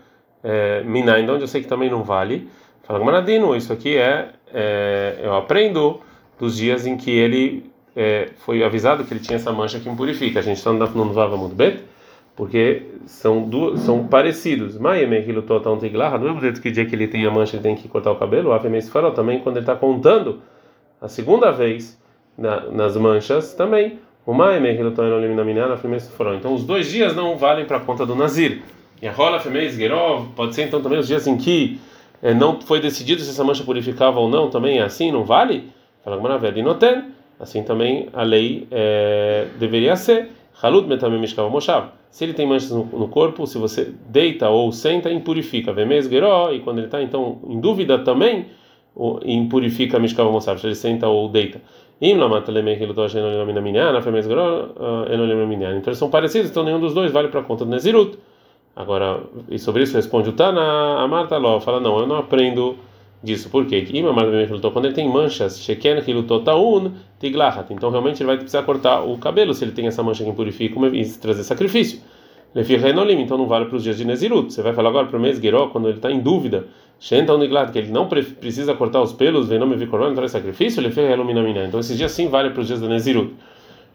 é, 0.43 0.83
Miná, 0.83 1.17
onde 1.17 1.41
eu 1.41 1.47
sei 1.47 1.61
que 1.61 1.67
também 1.67 1.89
não 1.89 2.03
vale. 2.03 2.49
Fala 2.83 3.03
Maradino, 3.03 3.55
isso 3.55 3.73
aqui 3.73 3.97
é, 3.97 4.29
é, 4.53 5.19
eu 5.23 5.35
aprendo 5.35 6.01
dos 6.39 6.57
dias 6.57 6.85
em 6.85 6.97
que 6.97 7.11
ele 7.11 7.71
é, 7.95 8.29
foi 8.39 8.63
avisado 8.63 9.03
que 9.03 9.13
ele 9.13 9.21
tinha 9.21 9.37
essa 9.37 9.51
mancha 9.51 9.79
que 9.79 9.87
impurifica. 9.87 10.39
A 10.39 10.41
gente 10.41 10.57
está 10.57 10.71
no 10.71 11.13
Vava 11.13 11.37
muito 11.37 11.55
bem, 11.55 11.79
porque 12.35 12.83
são 13.05 13.47
duas, 13.47 13.81
são 13.81 14.07
parecidos. 14.07 14.77
Maia 14.77 15.07
aquilo 15.19 15.41
total 15.41 15.77
tem 15.77 15.91
do 16.17 16.25
mesmo 16.25 16.61
que 16.61 16.71
dia 16.71 16.85
que 16.85 16.93
ele 16.93 17.07
tem 17.07 17.25
a 17.25 17.31
mancha 17.31 17.55
ele 17.55 17.63
tem 17.63 17.75
que 17.75 17.87
cortar 17.87 18.11
o 18.11 18.15
cabelo. 18.17 18.51
O 18.51 18.69
mês 18.69 18.89
faró 18.89 19.11
também 19.11 19.39
quando 19.39 19.57
ele 19.57 19.63
está 19.63 19.75
contando 19.75 20.41
a 21.01 21.07
segunda 21.07 21.51
vez 21.51 21.99
na, 22.37 22.69
nas 22.71 22.97
manchas 22.97 23.53
também. 23.53 23.99
O 24.25 24.33
Maime, 24.33 24.73
que 24.73 24.81
ele 24.81 24.89
está 24.89 25.03
na 25.03 25.77
foram. 26.11 26.35
Então 26.35 26.53
os 26.53 26.63
dois 26.63 26.89
dias 26.89 27.15
não 27.15 27.37
valem 27.37 27.65
para 27.65 27.77
a 27.77 27.79
conta 27.79 28.05
do 28.05 28.15
Nazir. 28.15 28.61
E 29.01 29.07
a 29.07 29.11
rola 29.11 29.39
femez 29.39 29.75
gerov 29.75 30.29
pode 30.35 30.55
ser 30.55 30.63
então 30.63 30.81
também 30.81 30.97
os 30.97 31.07
dias 31.07 31.27
em 31.27 31.37
que 31.37 31.79
é, 32.23 32.33
não 32.33 32.59
foi 32.59 32.79
decidido 32.79 33.21
se 33.21 33.29
essa 33.29 33.43
mancha 33.43 33.63
purificava 33.63 34.19
ou 34.19 34.27
não, 34.27 34.49
também 34.49 34.79
é 34.79 34.83
assim, 34.83 35.11
não 35.11 35.23
vale? 35.23 35.69
Fala 36.03 36.19
Maravilha, 36.19 36.63
noten. 36.63 37.03
Assim 37.39 37.63
também 37.63 38.07
a 38.13 38.23
lei 38.23 38.67
é, 38.71 39.47
deveria 39.59 39.95
ser. 39.95 40.29
Halut 40.61 40.87
metamem 40.87 41.19
mishkav 41.19 41.49
moshav. 41.49 41.89
Se 42.09 42.23
ele 42.23 42.33
tem 42.33 42.47
manchas 42.47 42.71
no, 42.71 42.85
no, 42.85 43.09
corpo, 43.09 43.45
se 43.45 43.57
você 43.57 43.93
deita 44.07 44.49
ou 44.49 44.71
senta, 44.71 45.11
impurifica. 45.11 45.73
Vemez 45.73 46.07
geró, 46.07 46.51
e 46.53 46.61
quando 46.61 46.77
ele 46.77 46.87
está 46.87 47.01
então 47.01 47.39
em 47.47 47.59
dúvida 47.59 47.99
também, 47.99 48.45
impurifica 49.25 49.99
mishkav 49.99 50.31
moshav, 50.31 50.57
se 50.59 50.65
ele 50.67 50.75
senta 50.75 51.09
ou 51.09 51.27
deita. 51.27 51.61
Então 52.01 52.21
eles 55.85 55.97
são 55.97 56.09
parecidos, 56.09 56.51
então 56.51 56.63
nenhum 56.63 56.79
dos 56.79 56.93
dois 56.93 57.11
vale 57.11 57.27
para 57.27 57.41
a 57.41 57.43
conta 57.43 57.65
do 57.65 57.71
Nezirut. 57.71 58.17
Agora, 58.75 59.21
e 59.49 59.57
sobre 59.57 59.83
isso 59.83 59.95
responde 59.95 60.29
o 60.29 60.33
Tana, 60.33 61.01
a 61.01 61.07
Marta 61.07 61.37
Ló, 61.37 61.61
fala: 61.61 61.79
Não, 61.79 61.97
eu 61.99 62.07
não 62.07 62.17
aprendo 62.17 62.75
disso. 63.25 63.49
Por 63.49 63.65
quê? 63.65 63.85
Quando 64.71 64.85
ele 64.85 64.93
tem 64.93 65.09
manchas, 65.09 65.59
Sheken 65.59 65.97
Taun 66.45 66.91
Tiglachat. 67.19 67.73
Então 67.73 67.89
realmente 67.89 68.21
ele 68.21 68.27
vai 68.27 68.37
precisar 68.37 68.63
cortar 68.63 69.01
o 69.01 69.17
cabelo 69.17 69.53
se 69.53 69.65
ele 69.65 69.71
tem 69.71 69.87
essa 69.87 70.01
mancha 70.03 70.23
que 70.23 70.29
impurifica 70.29 70.79
e 70.93 71.05
trazer 71.13 71.43
sacrifício. 71.43 71.99
Lefi 72.53 72.77
Reinolim, 72.77 73.19
então 73.19 73.37
não 73.37 73.47
vale 73.47 73.65
para 73.65 73.75
os 73.75 73.83
dias 73.83 73.97
de 73.97 74.05
Nezirut. 74.05 74.53
Você 74.53 74.61
vai 74.61 74.71
falar 74.73 74.87
agora 74.87 75.07
para 75.07 75.17
o 75.17 75.19
mês 75.19 75.39
Geró, 75.39 75.67
quando 75.67 75.89
ele 75.89 75.97
está 75.97 76.09
em 76.09 76.21
dúvida, 76.21 76.67
Shenta 76.97 77.37
Niglat, 77.37 77.73
que 77.73 77.79
ele 77.79 77.91
não 77.91 78.07
precisa 78.07 78.73
cortar 78.73 79.01
os 79.01 79.11
pelos, 79.11 79.49
vem 79.49 79.59
nome 79.59 79.75
Vicorban, 79.75 80.11
então 80.11 80.23
é 80.23 80.27
sacrifício, 80.29 80.81
Lefi 80.81 81.01
Reilominamina. 81.01 81.65
Então 81.65 81.81
esses 81.81 81.97
dias 81.97 82.13
sim 82.13 82.29
vale 82.29 82.51
para 82.51 82.61
os 82.61 82.67
dias 82.67 82.79
da 82.79 82.87
Nezirut. 82.87 83.33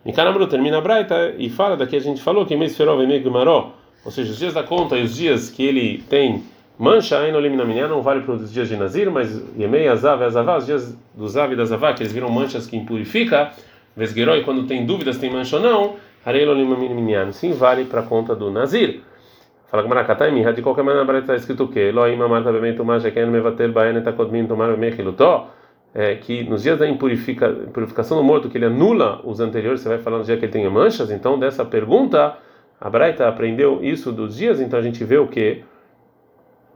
Nikanamru 0.04 0.46
termina 0.46 0.76
a 0.76 0.80
Braita 0.82 1.34
e 1.38 1.48
fala, 1.48 1.74
daqui 1.74 1.96
a 1.96 2.00
gente 2.00 2.20
falou 2.20 2.44
que 2.44 2.54
mês 2.54 2.76
Feró 2.76 2.96
vem 2.96 3.06
meio 3.06 3.22
Gumaró, 3.22 3.72
ou 4.04 4.10
seja, 4.10 4.30
os 4.30 4.38
dias 4.38 4.52
da 4.52 4.62
conta 4.62 4.98
e 4.98 5.04
os 5.04 5.14
dias 5.14 5.48
que 5.48 5.62
ele 5.62 6.02
tem 6.08 6.42
mancha, 6.80 7.18
aí 7.18 7.30
no 7.30 7.38
Liminaminá 7.38 7.86
não 7.86 8.00
vale 8.00 8.22
para 8.22 8.32
os 8.32 8.50
dias 8.50 8.66
de 8.66 8.74
Nazir, 8.74 9.10
mas 9.10 9.44
Yemei, 9.54 9.86
Azav 9.86 10.22
e 10.22 10.24
Azavá, 10.24 10.56
os 10.56 10.64
dias 10.64 10.98
do 11.14 11.28
Zav 11.28 11.52
e 11.52 11.56
da 11.56 11.66
Zavá, 11.66 11.92
que 11.92 12.02
eles 12.02 12.10
viram 12.10 12.30
manchas 12.30 12.66
que 12.66 12.74
impurifica, 12.74 13.50
Vesgueró, 13.94 14.34
e 14.34 14.42
quando 14.42 14.66
tem 14.66 14.86
dúvidas 14.86 15.18
tem 15.18 15.30
mancha 15.30 15.56
ou 15.56 15.62
não, 15.62 15.96
Sim, 17.32 17.52
vale 17.52 17.84
para 17.84 18.00
a 18.00 18.02
conta 18.02 18.34
do 18.34 18.50
Nazir. 18.50 19.02
Fala 19.70 19.82
com 19.82 19.90
Maracataimi, 19.90 20.42
de 20.54 20.62
qualquer 20.62 20.82
maneira, 20.82 21.18
está 21.18 21.36
escrito 21.36 21.64
o 21.64 21.68
quê? 21.68 21.80
Elohim 21.80 22.20
Amarta 22.20 22.50
Bemei 22.50 22.72
Tumar 22.72 22.98
Sheken 22.98 23.26
Mevatel 23.26 23.72
Baen 23.72 23.96
Etakodmin 23.98 24.46
Tumar 24.46 24.70
Bemei 24.70 24.92
é 25.94 26.14
que 26.14 26.44
nos 26.44 26.62
dias 26.62 26.78
da 26.78 26.88
impurifica, 26.88 27.50
purificação 27.74 28.16
do 28.16 28.24
morto, 28.24 28.48
que 28.48 28.56
ele 28.56 28.64
anula 28.64 29.20
os 29.22 29.38
anteriores, 29.38 29.80
você 29.80 29.88
vai 29.90 29.98
falar 29.98 30.18
no 30.18 30.24
dia 30.24 30.38
que 30.38 30.46
ele 30.46 30.52
tem 30.52 30.68
manchas, 30.70 31.10
então 31.10 31.38
dessa 31.38 31.64
pergunta, 31.64 32.36
a 32.80 32.88
Braita 32.88 33.28
aprendeu 33.28 33.80
isso 33.82 34.12
dos 34.12 34.36
dias, 34.36 34.60
então 34.60 34.78
a 34.78 34.82
gente 34.82 35.04
vê 35.04 35.18
o 35.18 35.26
que? 35.26 35.62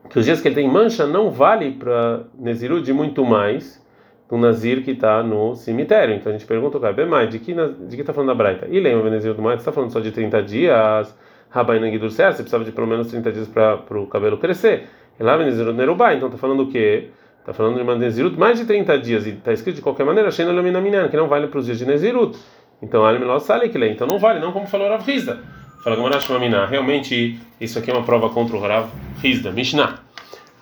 Que 0.09 0.19
os 0.19 0.25
dias 0.25 0.41
que 0.41 0.49
ele 0.49 0.55
tem 0.55 0.69
mancha 0.71 1.07
não 1.07 1.31
vale 1.31 1.73
para 1.73 2.25
Neziru 2.39 2.81
de 2.83 2.93
muito 2.93 3.25
mais, 3.25 3.83
do 4.29 4.37
Nazir 4.37 4.83
que 4.83 4.93
está 4.93 5.23
no 5.23 5.55
cemitério. 5.55 6.15
Então 6.15 6.31
a 6.31 6.33
gente 6.33 6.47
pergunta 6.47 6.79
o 6.79 6.81
cara, 6.81 6.93
Bemai, 6.93 7.29
de 7.29 7.39
que 7.39 7.53
está 7.53 8.13
falando 8.13 8.31
a 8.31 8.35
Braita? 8.35 8.67
E 8.71 8.81
lembra, 8.81 9.11
Nazir 9.11 9.35
do 9.35 9.43
Mais, 9.43 9.61
está 9.61 9.73
falando 9.73 9.91
só 9.91 10.01
de 10.01 10.11
30 10.11 10.43
dias, 10.43 11.17
Rabaina 11.51 11.89
Guidur 11.89 12.11
você 12.11 12.25
precisava 12.33 12.65
de 12.65 12.73
pelo 12.73 12.87
menos 12.87 13.09
30 13.09 13.33
dias 13.33 13.49
para 13.49 13.99
o 13.99 14.07
cabelo 14.07 14.39
crescer. 14.39 14.89
E 15.19 15.23
lá 15.23 15.37
Nazir 15.37 15.65
do 15.65 15.73
Nerubá, 15.73 16.15
então 16.15 16.29
está 16.29 16.39
falando 16.39 16.65
o 16.65 16.69
quê? 16.69 17.11
Está 17.41 17.53
falando 17.53 17.77
de 17.77 17.83
uma 17.83 17.95
Nezirut 17.95 18.39
mais 18.39 18.59
de 18.59 18.65
30 18.65 18.99
dias, 18.99 19.27
e 19.27 19.31
está 19.31 19.53
escrito 19.53 19.77
de 19.77 19.83
qualquer 19.83 20.05
maneira, 20.05 20.31
Sheina 20.31 20.51
Laminaminana, 20.51 21.09
que 21.09 21.17
não 21.17 21.29
vale 21.29 21.47
para 21.47 21.59
os 21.59 21.67
dias 21.67 21.79
de 21.79 21.85
Nezirut. 21.85 22.39
Então, 22.83 23.05
Alimiló 23.05 23.39
Sale 23.39 23.69
que 23.69 23.77
lê, 23.77 23.91
então 23.91 24.07
não 24.07 24.19
vale, 24.19 24.41
não 24.41 24.51
como 24.51 24.67
falou 24.67 24.89
Rav 24.89 25.05
Rizda. 25.05 25.41
Fala 25.85 25.97
Gamarash 25.97 26.31
Mamina, 26.31 26.65
realmente 26.65 27.39
isso 27.61 27.79
aqui 27.79 27.91
é 27.91 27.93
uma 27.95 28.05
prova 28.05 28.31
contra 28.31 28.57
o 28.57 28.59
Rav 28.59 28.89
Rizda, 29.21 29.51
Mishnah. 29.53 29.99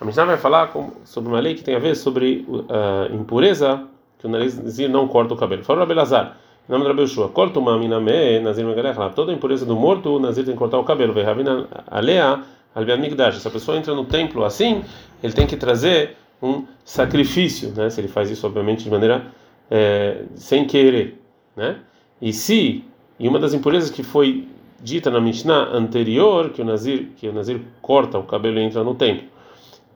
A 0.01 0.05
Mishnah 0.05 0.25
vai 0.25 0.37
falar 0.37 0.73
sobre 1.05 1.31
uma 1.31 1.39
lei 1.39 1.55
que 1.55 1.63
tem 1.63 1.77
a 1.77 1.79
ver 1.79 1.95
sobre 1.95 2.45
uh, 2.49 3.15
impureza, 3.15 3.85
que 4.19 4.27
o 4.27 4.29
Nazir 4.29 4.91
não 4.91 5.07
corta 5.07 5.33
o 5.33 5.37
cabelo. 5.37 5.63
Fala 5.63 5.79
Rabelazar, 5.79 6.39
em 6.69 6.73
nome 6.73 6.83
do 6.83 6.89
Rabi 6.89 7.03
Yoshua, 7.03 7.29
corta 7.29 7.61
uma 7.61 7.79
miname, 7.79 8.41
Nazir 8.41 8.67
Megalech, 8.67 8.99
toda 9.15 9.33
impureza 9.33 9.65
do 9.65 9.77
morto, 9.77 10.17
o 10.17 10.19
Nazir 10.19 10.45
tem 10.45 10.55
que 10.55 10.59
cortar 10.59 10.81
o 10.81 10.83
cabelo. 10.83 11.13
Verravina 11.13 11.69
alea, 11.87 12.43
albian 12.75 12.97
migdash. 12.97 13.39
Se 13.39 13.47
a 13.47 13.51
pessoa 13.53 13.77
entra 13.77 13.95
no 13.95 14.05
templo 14.05 14.45
assim, 14.45 14.83
ele 15.23 15.33
tem 15.33 15.47
que 15.47 15.57
trazer 15.57 16.17
um 16.43 16.65
sacrifício, 16.85 17.73
né? 17.77 17.91
Se 17.91 18.01
ele 18.01 18.09
faz 18.09 18.29
isso, 18.29 18.45
obviamente, 18.45 18.83
de 18.83 18.91
maneira 18.91 19.27
é, 19.71 20.25
sem 20.35 20.67
querer, 20.67 21.23
né? 21.57 21.77
E 22.21 22.33
se, 22.33 22.85
e 23.21 23.29
uma 23.29 23.39
das 23.39 23.55
impurezas 23.55 23.89
que 23.89 24.03
foi 24.03 24.49
dita 24.83 25.11
na 25.11 25.21
Mishnah 25.21 25.69
anterior, 25.73 26.51
que 26.51 26.61
o 26.61 26.65
Nazir, 26.65 27.11
que 27.17 27.29
o 27.29 27.33
Nazir 27.33 27.61
corta 27.81 28.19
o 28.19 28.25
cabelo 28.25 28.59
e 28.59 28.63
entra 28.63 28.83
no 28.83 28.95
templo, 28.95 29.29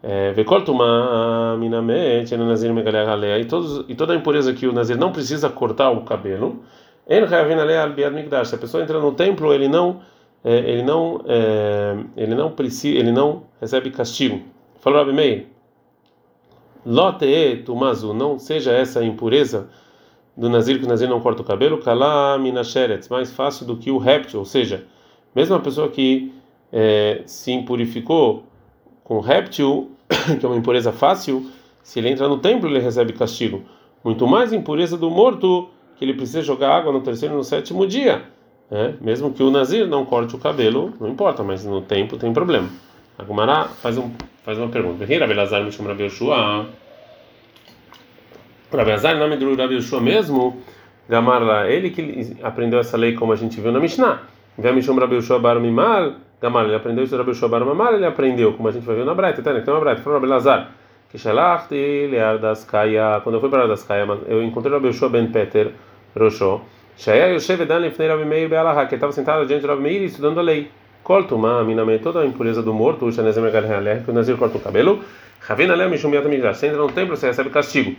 é, 0.03 0.33
e, 3.41 3.45
todos, 3.45 3.85
e 3.89 3.95
toda 3.95 4.13
a 4.13 4.17
impureza 4.17 4.53
que 4.55 4.67
o 4.67 4.73
Nazir 4.73 4.97
não 4.97 5.11
precisa 5.11 5.49
cortar 5.49 5.91
o 5.91 6.03
cabelo, 6.03 6.63
se 8.45 8.55
a 8.55 8.59
pessoa 8.59 8.83
entra 8.83 9.01
no 9.01 9.13
templo, 9.13 9.53
ele 9.53 9.69
não, 9.69 10.01
é, 10.45 10.57
ele 10.59 10.83
não, 10.83 11.21
é, 11.27 11.97
ele 12.17 12.35
não 12.35 12.51
precisa, 12.53 12.99
ele 12.99 13.11
não 13.11 13.45
recebe 13.61 13.91
castigo. 13.91 14.41
Falou 14.81 15.01
Rabi 15.01 15.13
Meir, 15.13 15.47
Lote 16.85 17.63
tumazu, 17.65 18.15
não 18.15 18.39
seja 18.39 18.71
essa 18.71 19.03
impureza 19.05 19.69
do 20.37 20.49
Nazir, 20.49 20.79
que 20.79 20.85
o 20.85 20.89
Nazir 20.89 21.09
não 21.09 21.21
corta 21.21 21.43
o 21.43 21.45
cabelo, 21.45 21.81
mais 23.11 23.33
fácil 23.33 23.67
do 23.67 23.77
que 23.77 23.91
o 23.91 23.99
réptil, 23.99 24.41
ou 24.41 24.45
seja, 24.45 24.85
mesmo 25.35 25.55
a 25.55 25.61
pessoa 25.61 25.89
que 25.89 26.33
é, 26.73 27.23
se 27.27 27.53
impurificou 27.53 28.45
com 29.03 29.21
réptil, 29.21 29.91
que 30.39 30.45
é 30.45 30.49
uma 30.49 30.59
impureza 30.59 30.93
fácil, 30.93 31.47
se 31.83 31.99
ele 31.99 32.11
entra 32.11 32.29
no 32.29 32.39
templo 32.39 32.69
ele 32.69 32.81
recebe 32.81 33.13
castigo. 33.13 33.63
Muito 34.05 34.27
mais 34.27 34.53
impureza 34.53 34.97
do 34.97 35.11
morto, 35.11 35.69
que 35.97 36.05
ele 36.05 36.15
precisa 36.15 36.43
jogar 36.43 36.77
água 36.77 36.93
no 36.93 37.01
terceiro 37.01 37.35
e 37.35 37.37
no 37.39 37.45
sétimo 37.45 37.87
dia. 37.87 38.25
Né? 38.71 38.95
Mesmo 39.01 39.33
que 39.33 39.43
o 39.43 39.51
Nazir 39.51 39.87
não 39.87 40.05
corte 40.05 40.35
o 40.35 40.39
cabelo, 40.39 40.93
não 41.01 41.09
importa, 41.09 41.43
mas 41.43 41.65
no 41.65 41.81
templo 41.81 42.19
tem 42.19 42.33
problema. 42.33 42.69
A 43.19 43.25
Gumará 43.25 43.65
faz, 43.65 43.97
um, 43.97 44.11
faz 44.43 44.59
uma 44.59 44.69
pergunta. 44.69 45.05
Rabi 45.05 45.33
Elazar 45.33 45.65
me 45.65 45.73
chama 45.73 45.95
Rabi 48.73 48.91
Elazar, 48.91 49.15
em 49.15 49.19
nome 49.19 49.37
do 49.37 49.55
Rabi 49.55 49.75
Yoshua 49.75 50.01
mesmo, 50.01 50.61
Gamarla, 51.09 51.69
ele 51.69 51.91
que 51.91 52.37
aprendeu 52.43 52.81
essa 52.81 52.97
lei 52.97 53.15
como 53.15 53.33
a 53.33 53.37
gente 53.37 53.61
viu 53.61 53.71
na 53.71 53.79
Mishnah. 53.79 54.23
Vem 54.59 54.75
me 54.75 54.83
chama 54.83 55.01
Rabi 55.01 55.17
Yoshua 55.17 55.39
Bar 55.39 55.61
Mimar. 55.61 56.15
Gamarla, 56.43 56.69
ele 56.69 56.77
aprendeu 56.77 57.05
isso 57.05 57.15
do 57.15 57.19
Rabi 57.19 57.31
Yoshua 57.31 57.49
Bar 57.49 57.65
Mimar, 57.65 57.95
ele 57.95 58.05
aprendeu, 58.05 58.53
como 58.55 58.69
a 58.69 58.73
gente 58.73 58.85
vai 58.85 58.97
ver 58.97 59.05
na 59.05 59.15
Braita. 59.15 59.41
Tá, 59.41 59.53
né? 59.53 59.61
Tem 59.61 59.73
uma 59.73 59.81
Braita. 59.81 60.03
Falou 60.03 60.19
Rabi 60.19 60.31
Elazar. 60.31 60.71
Que 61.11 61.17
Shalachti 61.17 62.09
Leardaskaya. 62.11 63.21
Quando 63.23 63.37
eu 63.37 63.41
fui 63.41 63.49
para 63.49 63.63
Ardaskaya, 63.63 64.07
eu 64.27 64.43
encontrei 64.43 64.73
Rabi 64.73 64.89
Yoshua 64.89 65.09
Ben 65.09 65.29
Peter 65.29 65.71
Roshó. 66.19 66.63
Shaya 66.97 67.29
Yoshev 67.29 67.61
Edan 67.61 67.79
Lefnei 67.79 68.09
Rabi 68.09 68.25
Meir 68.25 68.49
Be'alaha, 68.49 68.87
que 68.87 68.95
estava 68.95 69.13
sentado 69.13 69.47
diante 69.47 69.61
de 69.61 69.69
Rabi 69.69 69.83
Meir 69.83 70.03
estudando 70.03 70.41
a 70.41 70.43
lei. 70.43 70.71
Coltuma, 71.05 71.63
miname, 71.63 72.01
toda 72.01 72.21
a 72.21 72.27
impureza 72.27 72.63
do 72.63 72.75
morto, 72.75 73.07
o 73.07 73.13
Shanezem 73.13 73.45
Megalhaleh, 73.45 74.03
que 74.03 74.11
o 74.11 74.15
Nazir 74.15 74.37
corta 74.37 74.59
o 74.59 74.61
cabelo, 74.61 75.05
Ravina 75.39 75.77
Lem, 75.77 75.91
Mishum 75.91 76.11
Yata 76.11 76.29
Migdash, 76.29 76.57
você 76.57 76.67
entra 76.67 76.79
no 76.79 76.91
templo, 76.91 77.17
você 77.17 77.29
recebe 77.29 77.51
castigo. 77.51 77.95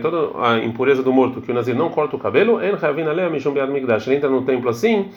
Toda 0.00 0.30
a 0.38 0.58
impureza 0.58 1.02
do 1.02 1.12
morto, 1.12 1.40
que 1.40 1.50
o 1.50 1.54
Nazir 1.54 1.74
não 1.74 1.90
corta 1.90 2.14
o 2.14 2.20
cabelo, 2.20 2.62
ele 2.62 2.76
entra 4.16 4.30
no 4.30 4.42
templo 4.42 4.70
assim, 4.70 5.10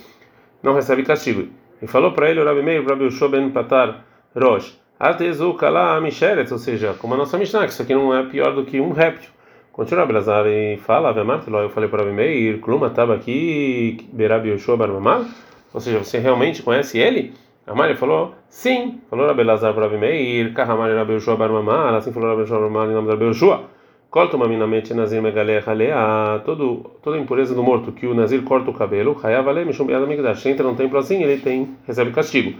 não 0.63 0.73
recebe 0.73 1.03
castigo. 1.03 1.49
E 1.79 1.85
falou 1.85 2.11
para 2.13 2.31
ele 2.31 2.41
o 2.41 2.43
Rabi 2.43 2.63
Meir, 2.63 2.83
Rabi 2.83 3.05
Ushua 3.05 3.29
Ben 3.29 3.51
Patar 3.51 4.03
Rosh, 4.35 4.75
ou 4.99 6.57
seja, 6.57 6.95
como 6.97 7.13
a 7.13 7.17
nossa 7.17 7.37
Mishnah, 7.37 7.67
que 7.67 7.73
isso 7.73 7.83
aqui 7.83 7.93
não 7.93 8.11
é 8.11 8.23
pior 8.23 8.55
do 8.55 8.65
que 8.65 8.81
um 8.81 8.91
réptil. 8.91 9.29
Continua 9.71 10.07
Belazar 10.07 10.47
e 10.47 10.77
fala, 10.77 11.13
Vemartelo, 11.13 11.59
eu 11.59 11.69
falei 11.69 11.89
para 11.89 12.01
o 12.01 12.11
Meir, 12.11 12.59
Kluma 12.59 12.87
estava 12.87 13.13
aqui, 13.13 14.09
Berabi 14.11 14.49
Yoshua 14.49 14.75
Barmamar, 14.75 15.25
ou 15.71 15.79
seja, 15.79 15.99
você 15.99 16.17
realmente 16.17 16.63
conhece 16.63 16.97
ele? 16.97 17.35
A 17.69 17.75
Mari 17.75 17.95
falou, 17.95 18.33
sim, 18.49 18.99
falou 19.11 19.27
Rabi 19.27 19.43
Lazar 19.43 19.75
para 19.75 19.87
o 19.87 19.99
Meir, 19.99 20.55
Kahamari 20.55 20.95
Rabi 20.95 21.13
Yoshua 21.13 21.35
Barmamar, 21.35 21.93
assim 21.93 22.11
falou 22.11 22.29
Rabi 22.29 22.41
Yoshua 22.41 22.61
Barmamar 22.61 22.89
em 22.89 22.93
nome 22.93 23.07
Rabi 23.07 23.25
Yoshua. 23.25 23.65
Corta 24.09 24.37
uma 24.37 24.47
minamente 24.47 24.91
Nazir 24.91 25.21
Megaleh 25.21 25.63
Halea, 25.63 26.41
toda 26.43 27.15
impureza 27.15 27.53
do 27.53 27.61
morto 27.61 27.91
que 27.91 28.07
o 28.07 28.15
Nazir 28.15 28.41
corta 28.41 28.71
o 28.71 28.73
cabelo, 28.73 29.15
Hayavale 29.21 29.65
Mishum 29.65 29.85
Beada 29.85 30.07
Migdash, 30.07 30.47
entra 30.47 30.65
num 30.65 30.73
templo 30.73 30.97
assim, 30.97 31.21
ele 31.21 31.39
tem 31.43 31.77
recebe 31.85 32.09
castigo. 32.09 32.57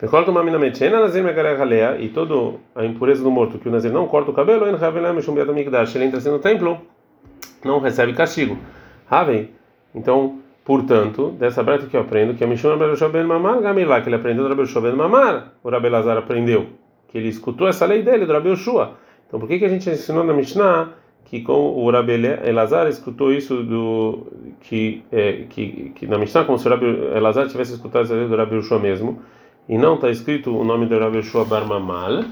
Recorta 0.00 0.30
uma 0.30 0.44
mina 0.44 0.56
metena 0.56 1.00
nazir 1.00 1.24
megarelea 1.24 1.96
e 1.98 2.08
toda 2.08 2.60
a 2.76 2.84
impureza 2.84 3.24
do 3.24 3.32
morto 3.32 3.58
que 3.58 3.68
o 3.68 3.72
nazir 3.72 3.90
não 3.90 4.06
corta 4.06 4.30
o 4.30 4.34
cabelo, 4.34 4.68
en 4.68 4.76
ravelem 4.76 5.14
mishum 5.14 5.34
amigdash, 5.36 5.96
ele 5.96 6.04
entra 6.04 6.18
assim 6.18 6.30
no 6.30 6.38
templo, 6.38 6.78
não 7.64 7.80
recebe 7.80 8.12
castigo. 8.12 8.56
Raven, 9.10 9.50
então, 9.92 10.38
portanto, 10.68 11.30
dessa 11.40 11.62
breta 11.62 11.86
que 11.86 11.96
eu 11.96 12.02
aprendo 12.02 12.34
que 12.34 12.44
a 12.44 12.46
mishum 12.46 12.76
ben 13.10 13.24
mamar 13.24 13.60
gamilá, 13.60 14.02
que 14.02 14.08
ele 14.08 14.16
aprendeu 14.16 14.44
do 14.44 14.50
Rabel 14.50 14.82
ben 14.82 14.92
mamar, 14.94 15.54
o 15.64 15.70
Rabel 15.70 15.90
Lazar 15.90 16.18
aprendeu, 16.18 16.66
que 17.08 17.16
ele 17.16 17.28
escutou 17.28 17.66
essa 17.66 17.86
lei 17.86 18.02
dele 18.02 18.26
do 18.26 18.32
Rabel 18.34 18.54
Shua. 18.54 18.92
Então, 19.26 19.40
por 19.40 19.48
que 19.48 19.58
que 19.58 19.64
a 19.64 19.68
gente 19.68 19.88
ensinou 19.88 20.22
na 20.22 20.34
Mishnah 20.34 20.90
que 21.24 21.40
com 21.40 21.52
o 21.52 21.90
Rabel 21.90 22.24
Elazar 22.44 22.86
escutou 22.86 23.32
isso 23.32 23.62
do 23.62 24.26
que, 24.60 25.02
é, 25.12 25.44
que, 25.50 25.92
que 25.94 26.06
na 26.06 26.18
Mishnah 26.18 26.44
como 26.44 26.58
se 26.58 26.66
o 26.66 26.70
Rabel 26.70 27.16
Elazar 27.16 27.48
tivesse 27.48 27.72
escutado 27.74 28.04
essa 28.04 28.14
lei 28.14 28.28
do 28.28 28.36
Rabel 28.36 28.62
Shua 28.62 28.78
mesmo? 28.78 29.18
e 29.68 29.76
não 29.76 29.96
está 29.96 30.08
escrito 30.08 30.56
o 30.56 30.64
nome 30.64 30.86
do 30.86 30.98
Rav 30.98 31.14
Yeshua 31.14 31.44
Bar 31.44 31.66
Mamal, 31.66 32.24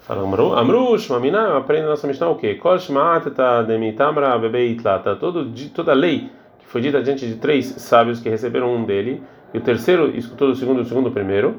fala 0.00 0.22
Amru, 0.22 0.54
Amru, 0.54 0.98
Shmamina, 0.98 1.58
aprende 1.58 1.82
na 1.82 1.90
nossa 1.90 2.06
Mishnah 2.06 2.30
o 2.30 2.36
quê? 2.36 2.54
Kol 2.54 2.78
Shma'atata 2.78 3.62
Demitamra 3.64 4.38
Bebeitlata, 4.38 5.16
toda 5.16 5.92
lei 5.92 6.30
foi 6.68 6.80
dita 6.82 7.02
diante 7.02 7.26
de 7.26 7.36
três 7.36 7.66
sábios 7.78 8.20
que 8.20 8.28
receberam 8.28 8.74
um 8.74 8.84
dele, 8.84 9.22
e 9.52 9.58
o 9.58 9.60
terceiro 9.60 10.16
escutou 10.16 10.46
do 10.48 10.54
segundo 10.54 10.82
o 10.82 10.84
segundo 10.84 11.10
primeiro. 11.10 11.56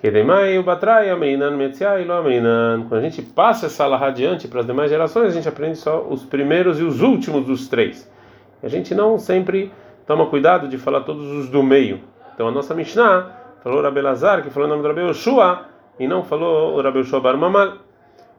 Quando 0.00 0.16
a 2.94 3.00
gente 3.00 3.22
passa 3.22 3.66
essa 3.66 3.86
lá 3.86 4.06
adiante 4.06 4.48
para 4.48 4.60
as 4.60 4.66
demais 4.66 4.90
gerações, 4.90 5.28
a 5.28 5.30
gente 5.30 5.48
aprende 5.48 5.78
só 5.78 6.06
os 6.08 6.24
primeiros 6.24 6.80
e 6.80 6.84
os 6.84 7.02
últimos 7.02 7.44
dos 7.44 7.68
três. 7.68 8.10
A 8.62 8.68
gente 8.68 8.94
não 8.94 9.18
sempre 9.18 9.70
toma 10.06 10.26
cuidado 10.26 10.68
de 10.68 10.78
falar 10.78 11.00
todos 11.00 11.28
os 11.30 11.48
do 11.48 11.62
meio. 11.62 12.00
Então 12.34 12.46
a 12.46 12.50
nossa 12.50 12.74
Mishnah 12.74 13.30
falou 13.62 13.82
Rabelazar, 13.82 14.42
que 14.42 14.50
falou 14.50 14.68
o 14.68 14.70
nome 14.70 14.82
do 14.82 14.88
Rabi 14.88 15.00
Yoshua, 15.02 15.66
e 15.98 16.06
não 16.06 16.22
falou 16.22 16.76
o 16.76 16.82
Rabi 16.82 17.00
Yoshua 17.00 17.20
Bar 17.20 17.36
Mamal. 17.36 17.78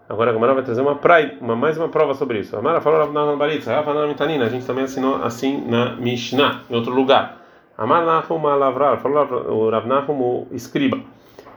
Agora 0.10 0.32
a 0.32 0.34
Gamara 0.34 0.54
vai 0.54 0.64
trazer 0.64 0.82
uma, 0.82 0.96
praia, 0.96 1.38
uma 1.40 1.56
mais 1.56 1.78
uma 1.78 1.88
prova 1.88 2.14
sobre 2.14 2.40
isso. 2.40 2.58
A 2.58 2.62
Mara 2.62 2.82
falou 2.82 3.12
na 3.12 3.36
Baritza, 3.36 3.74
a 3.80 4.50
gente 4.50 4.66
também 4.66 4.84
assinou 4.84 5.24
assim 5.24 5.66
na 5.66 5.96
Mishnah, 5.96 6.62
em 6.70 6.76
outro 6.76 6.94
lugar. 6.94 7.42
Amar 7.78 8.06
Nahum 8.06 8.48
Alavrar, 8.48 8.98
falou 8.98 9.26
o 9.50 9.70
Rav 9.70 9.88
Nahum, 9.88 10.14
o 10.22 10.48
escriba. 10.52 11.00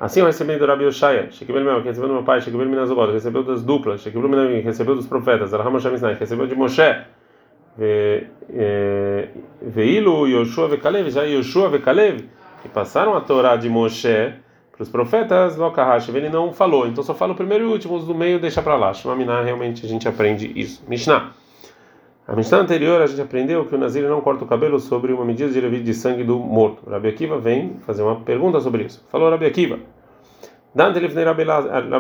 Assim 0.01 0.21
eu 0.21 0.27
recebi 0.27 0.57
do 0.57 0.67
Rabi 0.67 0.85
Yoshaya, 0.85 1.31
Shekibel 1.31 1.65
meu, 1.65 1.81
que 1.83 1.89
recebeu 1.89 2.09
do 2.09 2.15
meu 2.15 2.23
pai, 2.23 2.41
Shekibel 2.41 2.67
Minazobot, 2.67 3.11
recebeu 3.11 3.43
das 3.43 3.63
duplas, 3.63 4.01
Shekibel 4.03 4.29
Minavim, 4.29 4.61
recebeu 4.61 4.95
dos 4.95 5.07
profetas, 5.07 5.53
Arham 5.53 5.79
Shamisnai, 5.81 6.15
recebeu 6.15 6.47
de 6.47 6.55
Moshe, 6.55 6.83
Veilu 9.61 10.29
Yoshua 10.29 10.69
Vekalev, 10.69 11.11
já 11.11 11.23
Yoshua 11.25 11.69
Vekalev, 11.69 12.25
que 12.63 12.69
passaram 12.69 13.17
a 13.17 13.21
Torá 13.21 13.57
de 13.57 13.69
Moshe 13.69 14.35
para 14.77 14.83
os 14.83 14.91
profetas, 14.91 15.57
Lokahash, 15.57 16.11
ele 16.11 16.29
não 16.29 16.53
falou, 16.53 16.87
então 16.87 17.03
só 17.03 17.15
fala 17.15 17.33
o 17.33 17.35
primeiro 17.35 17.65
e 17.65 17.67
o 17.67 17.71
último, 17.73 17.97
os 17.97 18.05
do 18.05 18.15
meio 18.15 18.39
deixa 18.39 18.61
para 18.61 18.77
lá. 18.77 18.93
Shmaminá, 18.93 19.41
realmente 19.41 19.87
a 19.87 19.89
gente 19.89 20.07
aprende 20.07 20.53
isso. 20.55 20.85
Mishnah. 20.87 21.33
A 22.29 22.37
Mishnah 22.37 22.59
anterior 22.59 23.01
a 23.01 23.07
gente 23.07 23.23
aprendeu 23.23 23.65
que 23.65 23.75
o 23.75 23.79
Nazir 23.79 24.07
não 24.07 24.21
corta 24.21 24.45
o 24.45 24.47
cabelo 24.47 24.79
sobre 24.79 25.15
uma 25.15 25.25
medida 25.25 25.49
de 25.49 25.83
de 25.83 25.95
sangue 25.95 26.25
do 26.25 26.39
morto. 26.39 26.89
Rabi 26.91 27.09
Akiva 27.09 27.39
vem 27.39 27.77
fazer 27.87 28.03
uma 28.03 28.17
pergunta 28.17 28.61
sobre 28.61 28.85
isso. 28.85 29.03
Falou 29.11 29.31
Rabi 29.31 29.47
Akiva. 29.47 29.79
Dante 30.75 30.99
Lifnei 30.99 31.25
Rabi 31.25 31.45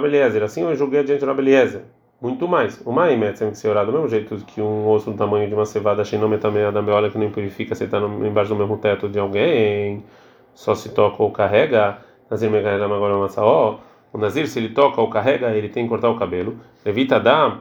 Eliezer, 0.04 0.42
assim 0.42 0.61
eu 0.61 0.75
julguei 0.76 1.02
diante 1.02 1.21
do 1.21 1.26
Rabi 1.26 1.40
Eliezer. 1.40 1.83
Muito 2.21 2.47
mais. 2.47 2.78
O 2.85 2.92
Maimet 2.92 3.38
tem 3.38 3.50
que 3.50 3.56
ser 3.56 3.68
orado 3.68 3.90
do 3.90 3.95
mesmo 3.95 4.09
jeito 4.11 4.37
que 4.45 4.61
um 4.61 4.87
osso 4.88 5.11
do 5.11 5.16
tamanho 5.16 5.49
de 5.49 5.54
uma 5.54 5.64
cevada 5.64 6.04
xenome 6.04 6.37
também 6.37 6.62
a 6.62 6.71
olha 6.71 7.09
que 7.09 7.16
não 7.16 7.30
purifica 7.30 7.75
se 7.75 7.85
está 7.85 7.99
embaixo 7.99 8.50
do 8.50 8.56
mesmo 8.56 8.76
teto 8.76 9.09
de 9.09 9.18
alguém, 9.18 10.04
só 10.52 10.75
se 10.75 10.90
toca 10.90 11.23
ou 11.23 11.30
carrega. 11.30 11.99
Nazir 12.30 12.50
Megaelam 12.50 12.92
agora 12.92 13.16
uma 13.16 13.78
O 14.12 14.18
Nazir, 14.18 14.49
se 14.49 14.59
ele 14.59 14.71
toca 14.71 15.00
ou 15.00 15.09
carrega, 15.09 15.50
ele 15.50 15.68
tem 15.68 15.85
que 15.85 15.88
cortar 15.88 16.11
o 16.11 16.18
cabelo. 16.18 16.59
Levita 16.85 17.21
dá, 17.21 17.59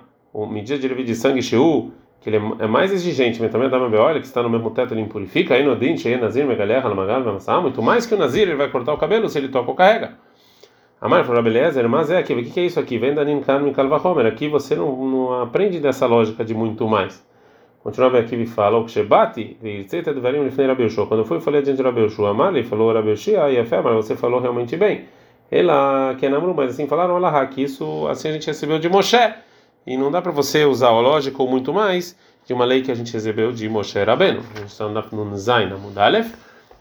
medida 0.49 0.79
de 0.79 0.87
levite 0.87 1.07
de 1.07 1.15
sangue 1.15 1.41
Sheu 1.41 1.91
que 2.25 2.29
ele 2.31 2.37
é 2.57 2.65
mais 2.65 2.91
exigente, 2.91 3.39
mas 3.39 3.51
também 3.51 3.69
dá 3.69 3.77
uma 3.77 3.87
beolha 3.87 4.19
que 4.19 4.25
está 4.25 4.41
no 4.41 4.49
mesmo 4.49 4.71
teto, 4.71 4.95
ele 4.95 5.01
impurifica, 5.01 5.53
aí 5.53 5.63
no 5.63 5.75
dente, 5.75 6.07
aí 6.07 6.17
nazir, 6.17 6.43
megalherra, 6.43 6.89
lamagal, 6.89 7.21
lamassá, 7.23 7.61
muito 7.61 7.83
mais 7.83 8.07
que 8.07 8.15
o 8.15 8.17
nazir, 8.17 8.47
ele 8.47 8.55
vai 8.55 8.67
cortar 8.67 8.93
o 8.93 8.97
cabelo 8.97 9.29
se 9.29 9.37
ele 9.37 9.49
toca 9.49 9.69
ou 9.69 9.75
carrega. 9.75 10.13
Amar 10.99 11.23
falou, 11.23 11.43
beleza, 11.43 11.87
mas 11.87 12.09
é 12.09 12.17
aqui, 12.17 12.33
o 12.33 12.43
que 12.43 12.59
é 12.59 12.65
isso 12.65 12.79
aqui? 12.79 12.97
Vem 12.97 13.13
da 13.13 13.23
Ninkan 13.23 13.71
Kalvahomer, 13.71 14.25
aqui 14.25 14.47
você 14.47 14.75
não, 14.75 15.05
não 15.05 15.41
aprende 15.43 15.79
dessa 15.79 16.07
lógica 16.07 16.43
de 16.43 16.55
muito 16.55 16.87
mais. 16.87 17.23
Continua 17.85 18.19
aqui 18.19 18.35
e 18.35 18.47
fala, 18.47 18.79
o 18.79 18.87
Shebati, 18.87 19.59
quando 19.59 21.19
eu 21.19 21.23
fui 21.23 21.39
falei 21.39 21.61
diante 21.61 21.77
de 21.77 21.83
Rabeushua, 21.83 22.31
Amar, 22.31 22.51
ele 22.51 22.63
falou, 22.63 22.91
Rabeushua, 22.91 23.43
aí 23.43 23.57
é 23.57 23.63
fé, 23.63 23.79
mas 23.79 23.93
você 23.93 24.15
falou 24.15 24.41
realmente 24.41 24.75
bem. 24.75 25.05
Ela, 25.51 26.15
que 26.17 26.25
é 26.25 26.29
namru, 26.29 26.55
mas 26.55 26.71
assim 26.71 26.87
falaram, 26.87 27.15
Allah, 27.15 27.45
que 27.45 27.61
isso 27.61 28.07
assim 28.07 28.29
a 28.29 28.31
gente 28.31 28.47
recebeu 28.47 28.79
de 28.79 28.89
Moshe. 28.89 29.15
E 29.85 29.95
não 29.95 30.09
dá 30.09 30.19
para 30.19 30.31
você 30.31 30.65
usar 30.65 30.87
a 30.87 30.99
lógica 30.99 31.39
ou 31.39 31.47
muito 31.47 31.71
mais 31.71 32.17
de 32.43 32.55
uma 32.55 32.65
lei 32.65 32.81
que 32.81 32.89
a 32.89 32.95
gente 32.95 33.13
recebeu 33.13 33.51
de 33.51 33.69
Moshe 33.69 34.03
Rabbeinu. 34.03 34.39
A 34.55 34.59
gente 34.61 34.71
está 34.71 34.89
no 34.89 35.37
Zain, 35.37 35.69
na 35.69 35.77
Mudalef. 35.77 36.33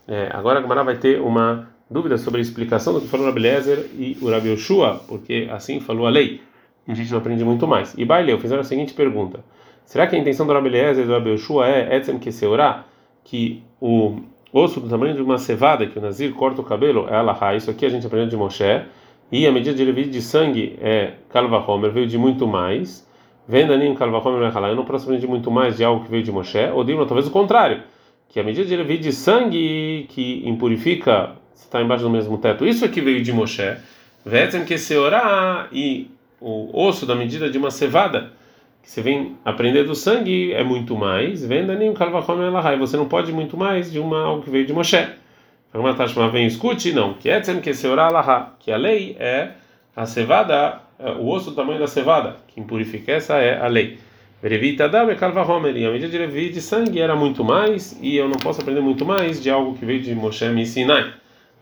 É, 0.08 0.30
agora 0.32 0.58
a 0.58 0.62
Gemara 0.62 0.84
vai 0.84 0.96
ter 0.96 1.20
uma 1.20 1.68
dúvida 1.90 2.16
sobre 2.16 2.38
a 2.38 2.42
explicação 2.42 2.94
do 2.94 3.02
que 3.02 3.08
falou 3.08 3.26
o 3.26 3.28
Rabelezer 3.28 3.90
e 3.92 4.16
o 4.22 4.30
Rabi 4.30 4.52
Yoshua, 4.52 5.02
porque 5.06 5.50
assim 5.52 5.80
falou 5.80 6.06
a 6.06 6.10
lei. 6.10 6.40
E 6.88 6.92
a 6.92 6.94
gente 6.94 7.10
não 7.10 7.18
aprende 7.18 7.44
muito 7.44 7.68
mais. 7.68 7.92
E 7.98 8.06
Baileu 8.06 8.38
fizeram 8.38 8.62
a 8.62 8.64
seguinte 8.64 8.94
pergunta: 8.94 9.44
Será 9.84 10.06
que 10.06 10.16
a 10.16 10.18
intenção 10.18 10.46
do 10.46 10.52
Rabelezer 10.52 11.04
e 11.04 11.06
do 11.06 11.12
Rabi 11.12 11.30
Yoshua 11.30 11.68
é 11.68 11.96
Etzem 11.96 12.18
Keseorá, 12.18 12.84
que 13.22 13.62
o 13.80 14.16
osso 14.52 14.80
do 14.80 14.88
tamanho 14.88 15.14
de 15.14 15.22
uma 15.22 15.38
cevada, 15.38 15.86
que 15.86 15.98
o 15.98 16.02
Nazir 16.02 16.32
corta 16.32 16.60
o 16.60 16.64
cabelo, 16.64 17.06
é 17.08 17.16
Alahá? 17.16 17.54
Isso 17.54 17.70
aqui 17.70 17.84
a 17.84 17.88
gente 17.88 18.06
aprendeu 18.06 18.28
de 18.28 18.36
Moshe. 18.36 18.82
E 19.30 19.46
a 19.46 19.52
medida 19.52 19.74
de 19.74 19.84
levite 19.84 20.10
de 20.10 20.22
sangue 20.22 20.78
é 20.80 21.14
Kalva 21.28 21.58
Homer, 21.58 21.90
veio 21.90 22.06
de 22.06 22.16
muito 22.16 22.46
mais. 22.46 23.08
Vendanim 23.46 23.94
Kalva 23.94 24.18
Homer 24.18 24.52
Eu 24.68 24.76
não 24.76 24.84
posso 24.84 25.04
aprender 25.04 25.26
muito 25.26 25.50
mais 25.50 25.76
de 25.76 25.84
algo 25.84 26.04
que 26.04 26.10
veio 26.10 26.22
de 26.22 26.32
Moshe. 26.32 26.70
Ou 26.72 26.84
Dima, 26.84 27.04
talvez 27.04 27.26
o 27.26 27.30
contrário. 27.30 27.82
Que 28.28 28.40
a 28.40 28.44
medida 28.44 28.66
de 28.66 28.76
levite 28.76 29.02
de 29.02 29.12
sangue 29.12 30.06
que 30.08 30.42
impurifica, 30.48 31.32
se 31.54 31.64
está 31.64 31.82
embaixo 31.82 32.04
do 32.04 32.10
mesmo 32.10 32.38
teto, 32.38 32.66
isso 32.66 32.88
que 32.88 33.00
veio 33.00 33.22
de 33.22 33.32
Moshe. 33.32 33.76
Vetzem 34.24 34.64
que 34.64 34.78
se 34.78 34.96
orar 34.96 35.68
e 35.72 36.10
o 36.40 36.70
osso 36.72 37.04
da 37.06 37.14
medida 37.14 37.50
de 37.50 37.58
uma 37.58 37.70
cevada 37.70 38.32
que 38.84 38.90
você 38.90 39.00
vem 39.00 39.34
aprender 39.42 39.84
do 39.84 39.94
sangue 39.94 40.52
é 40.52 40.62
muito 40.62 40.94
mais. 40.94 41.42
Kalva 41.96 42.22
Homer 42.30 42.52
E 42.74 42.76
você 42.76 42.98
não 42.98 43.08
pode 43.08 43.32
muito 43.32 43.56
mais 43.56 43.90
de 43.90 43.98
uma 43.98 44.22
algo 44.22 44.42
que 44.42 44.50
veio 44.50 44.66
de 44.66 44.74
Moshe. 44.74 45.08
Uma 45.72 45.94
Tashma 45.94 46.28
vem 46.28 46.46
escute, 46.46 46.92
não. 46.92 47.14
Que 47.14 47.30
é 47.30 47.40
que 47.40 47.72
se 47.72 47.88
orar 47.88 48.56
que 48.60 48.70
a 48.70 48.76
lei 48.76 49.16
é 49.18 49.52
a 49.96 50.04
cevada, 50.04 50.82
é, 50.98 51.10
o 51.12 51.26
osso 51.28 51.50
do 51.50 51.56
tamanho 51.56 51.78
da 51.78 51.86
cevada, 51.86 52.36
que 52.46 52.60
impurifica, 52.60 53.12
essa 53.12 53.38
é 53.38 53.58
a 53.58 53.66
lei. 53.66 53.98
Verevita 54.42 54.86
da 54.86 55.14
calva 55.14 55.42
homer, 55.42 55.74
e 55.76 55.86
a 55.86 55.90
medida 55.90 56.10
de 56.10 56.18
levi 56.18 56.50
de 56.50 56.60
sangue 56.60 57.00
era 57.00 57.16
muito 57.16 57.42
mais, 57.42 57.98
e 58.02 58.16
eu 58.16 58.28
não 58.28 58.36
posso 58.36 58.60
aprender 58.60 58.82
muito 58.82 59.06
mais 59.06 59.42
de 59.42 59.50
algo 59.50 59.74
que 59.74 59.86
veio 59.86 60.02
de 60.02 60.14
Moshe 60.14 60.44
e 60.44 60.66
Sinai. 60.66 61.12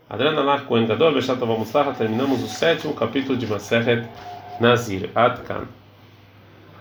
Adran 0.09 0.37
Alach 0.37 0.65
Kohen 0.65 0.85
Gadol, 0.85 1.13
Beshat 1.13 1.39
terminamos 1.97 2.43
o 2.43 2.47
sétimo 2.47 2.93
capítulo 2.93 3.37
de 3.37 3.47
Maseret 3.47 4.05
Nazir. 4.59 5.09
Adkan. 5.15 5.82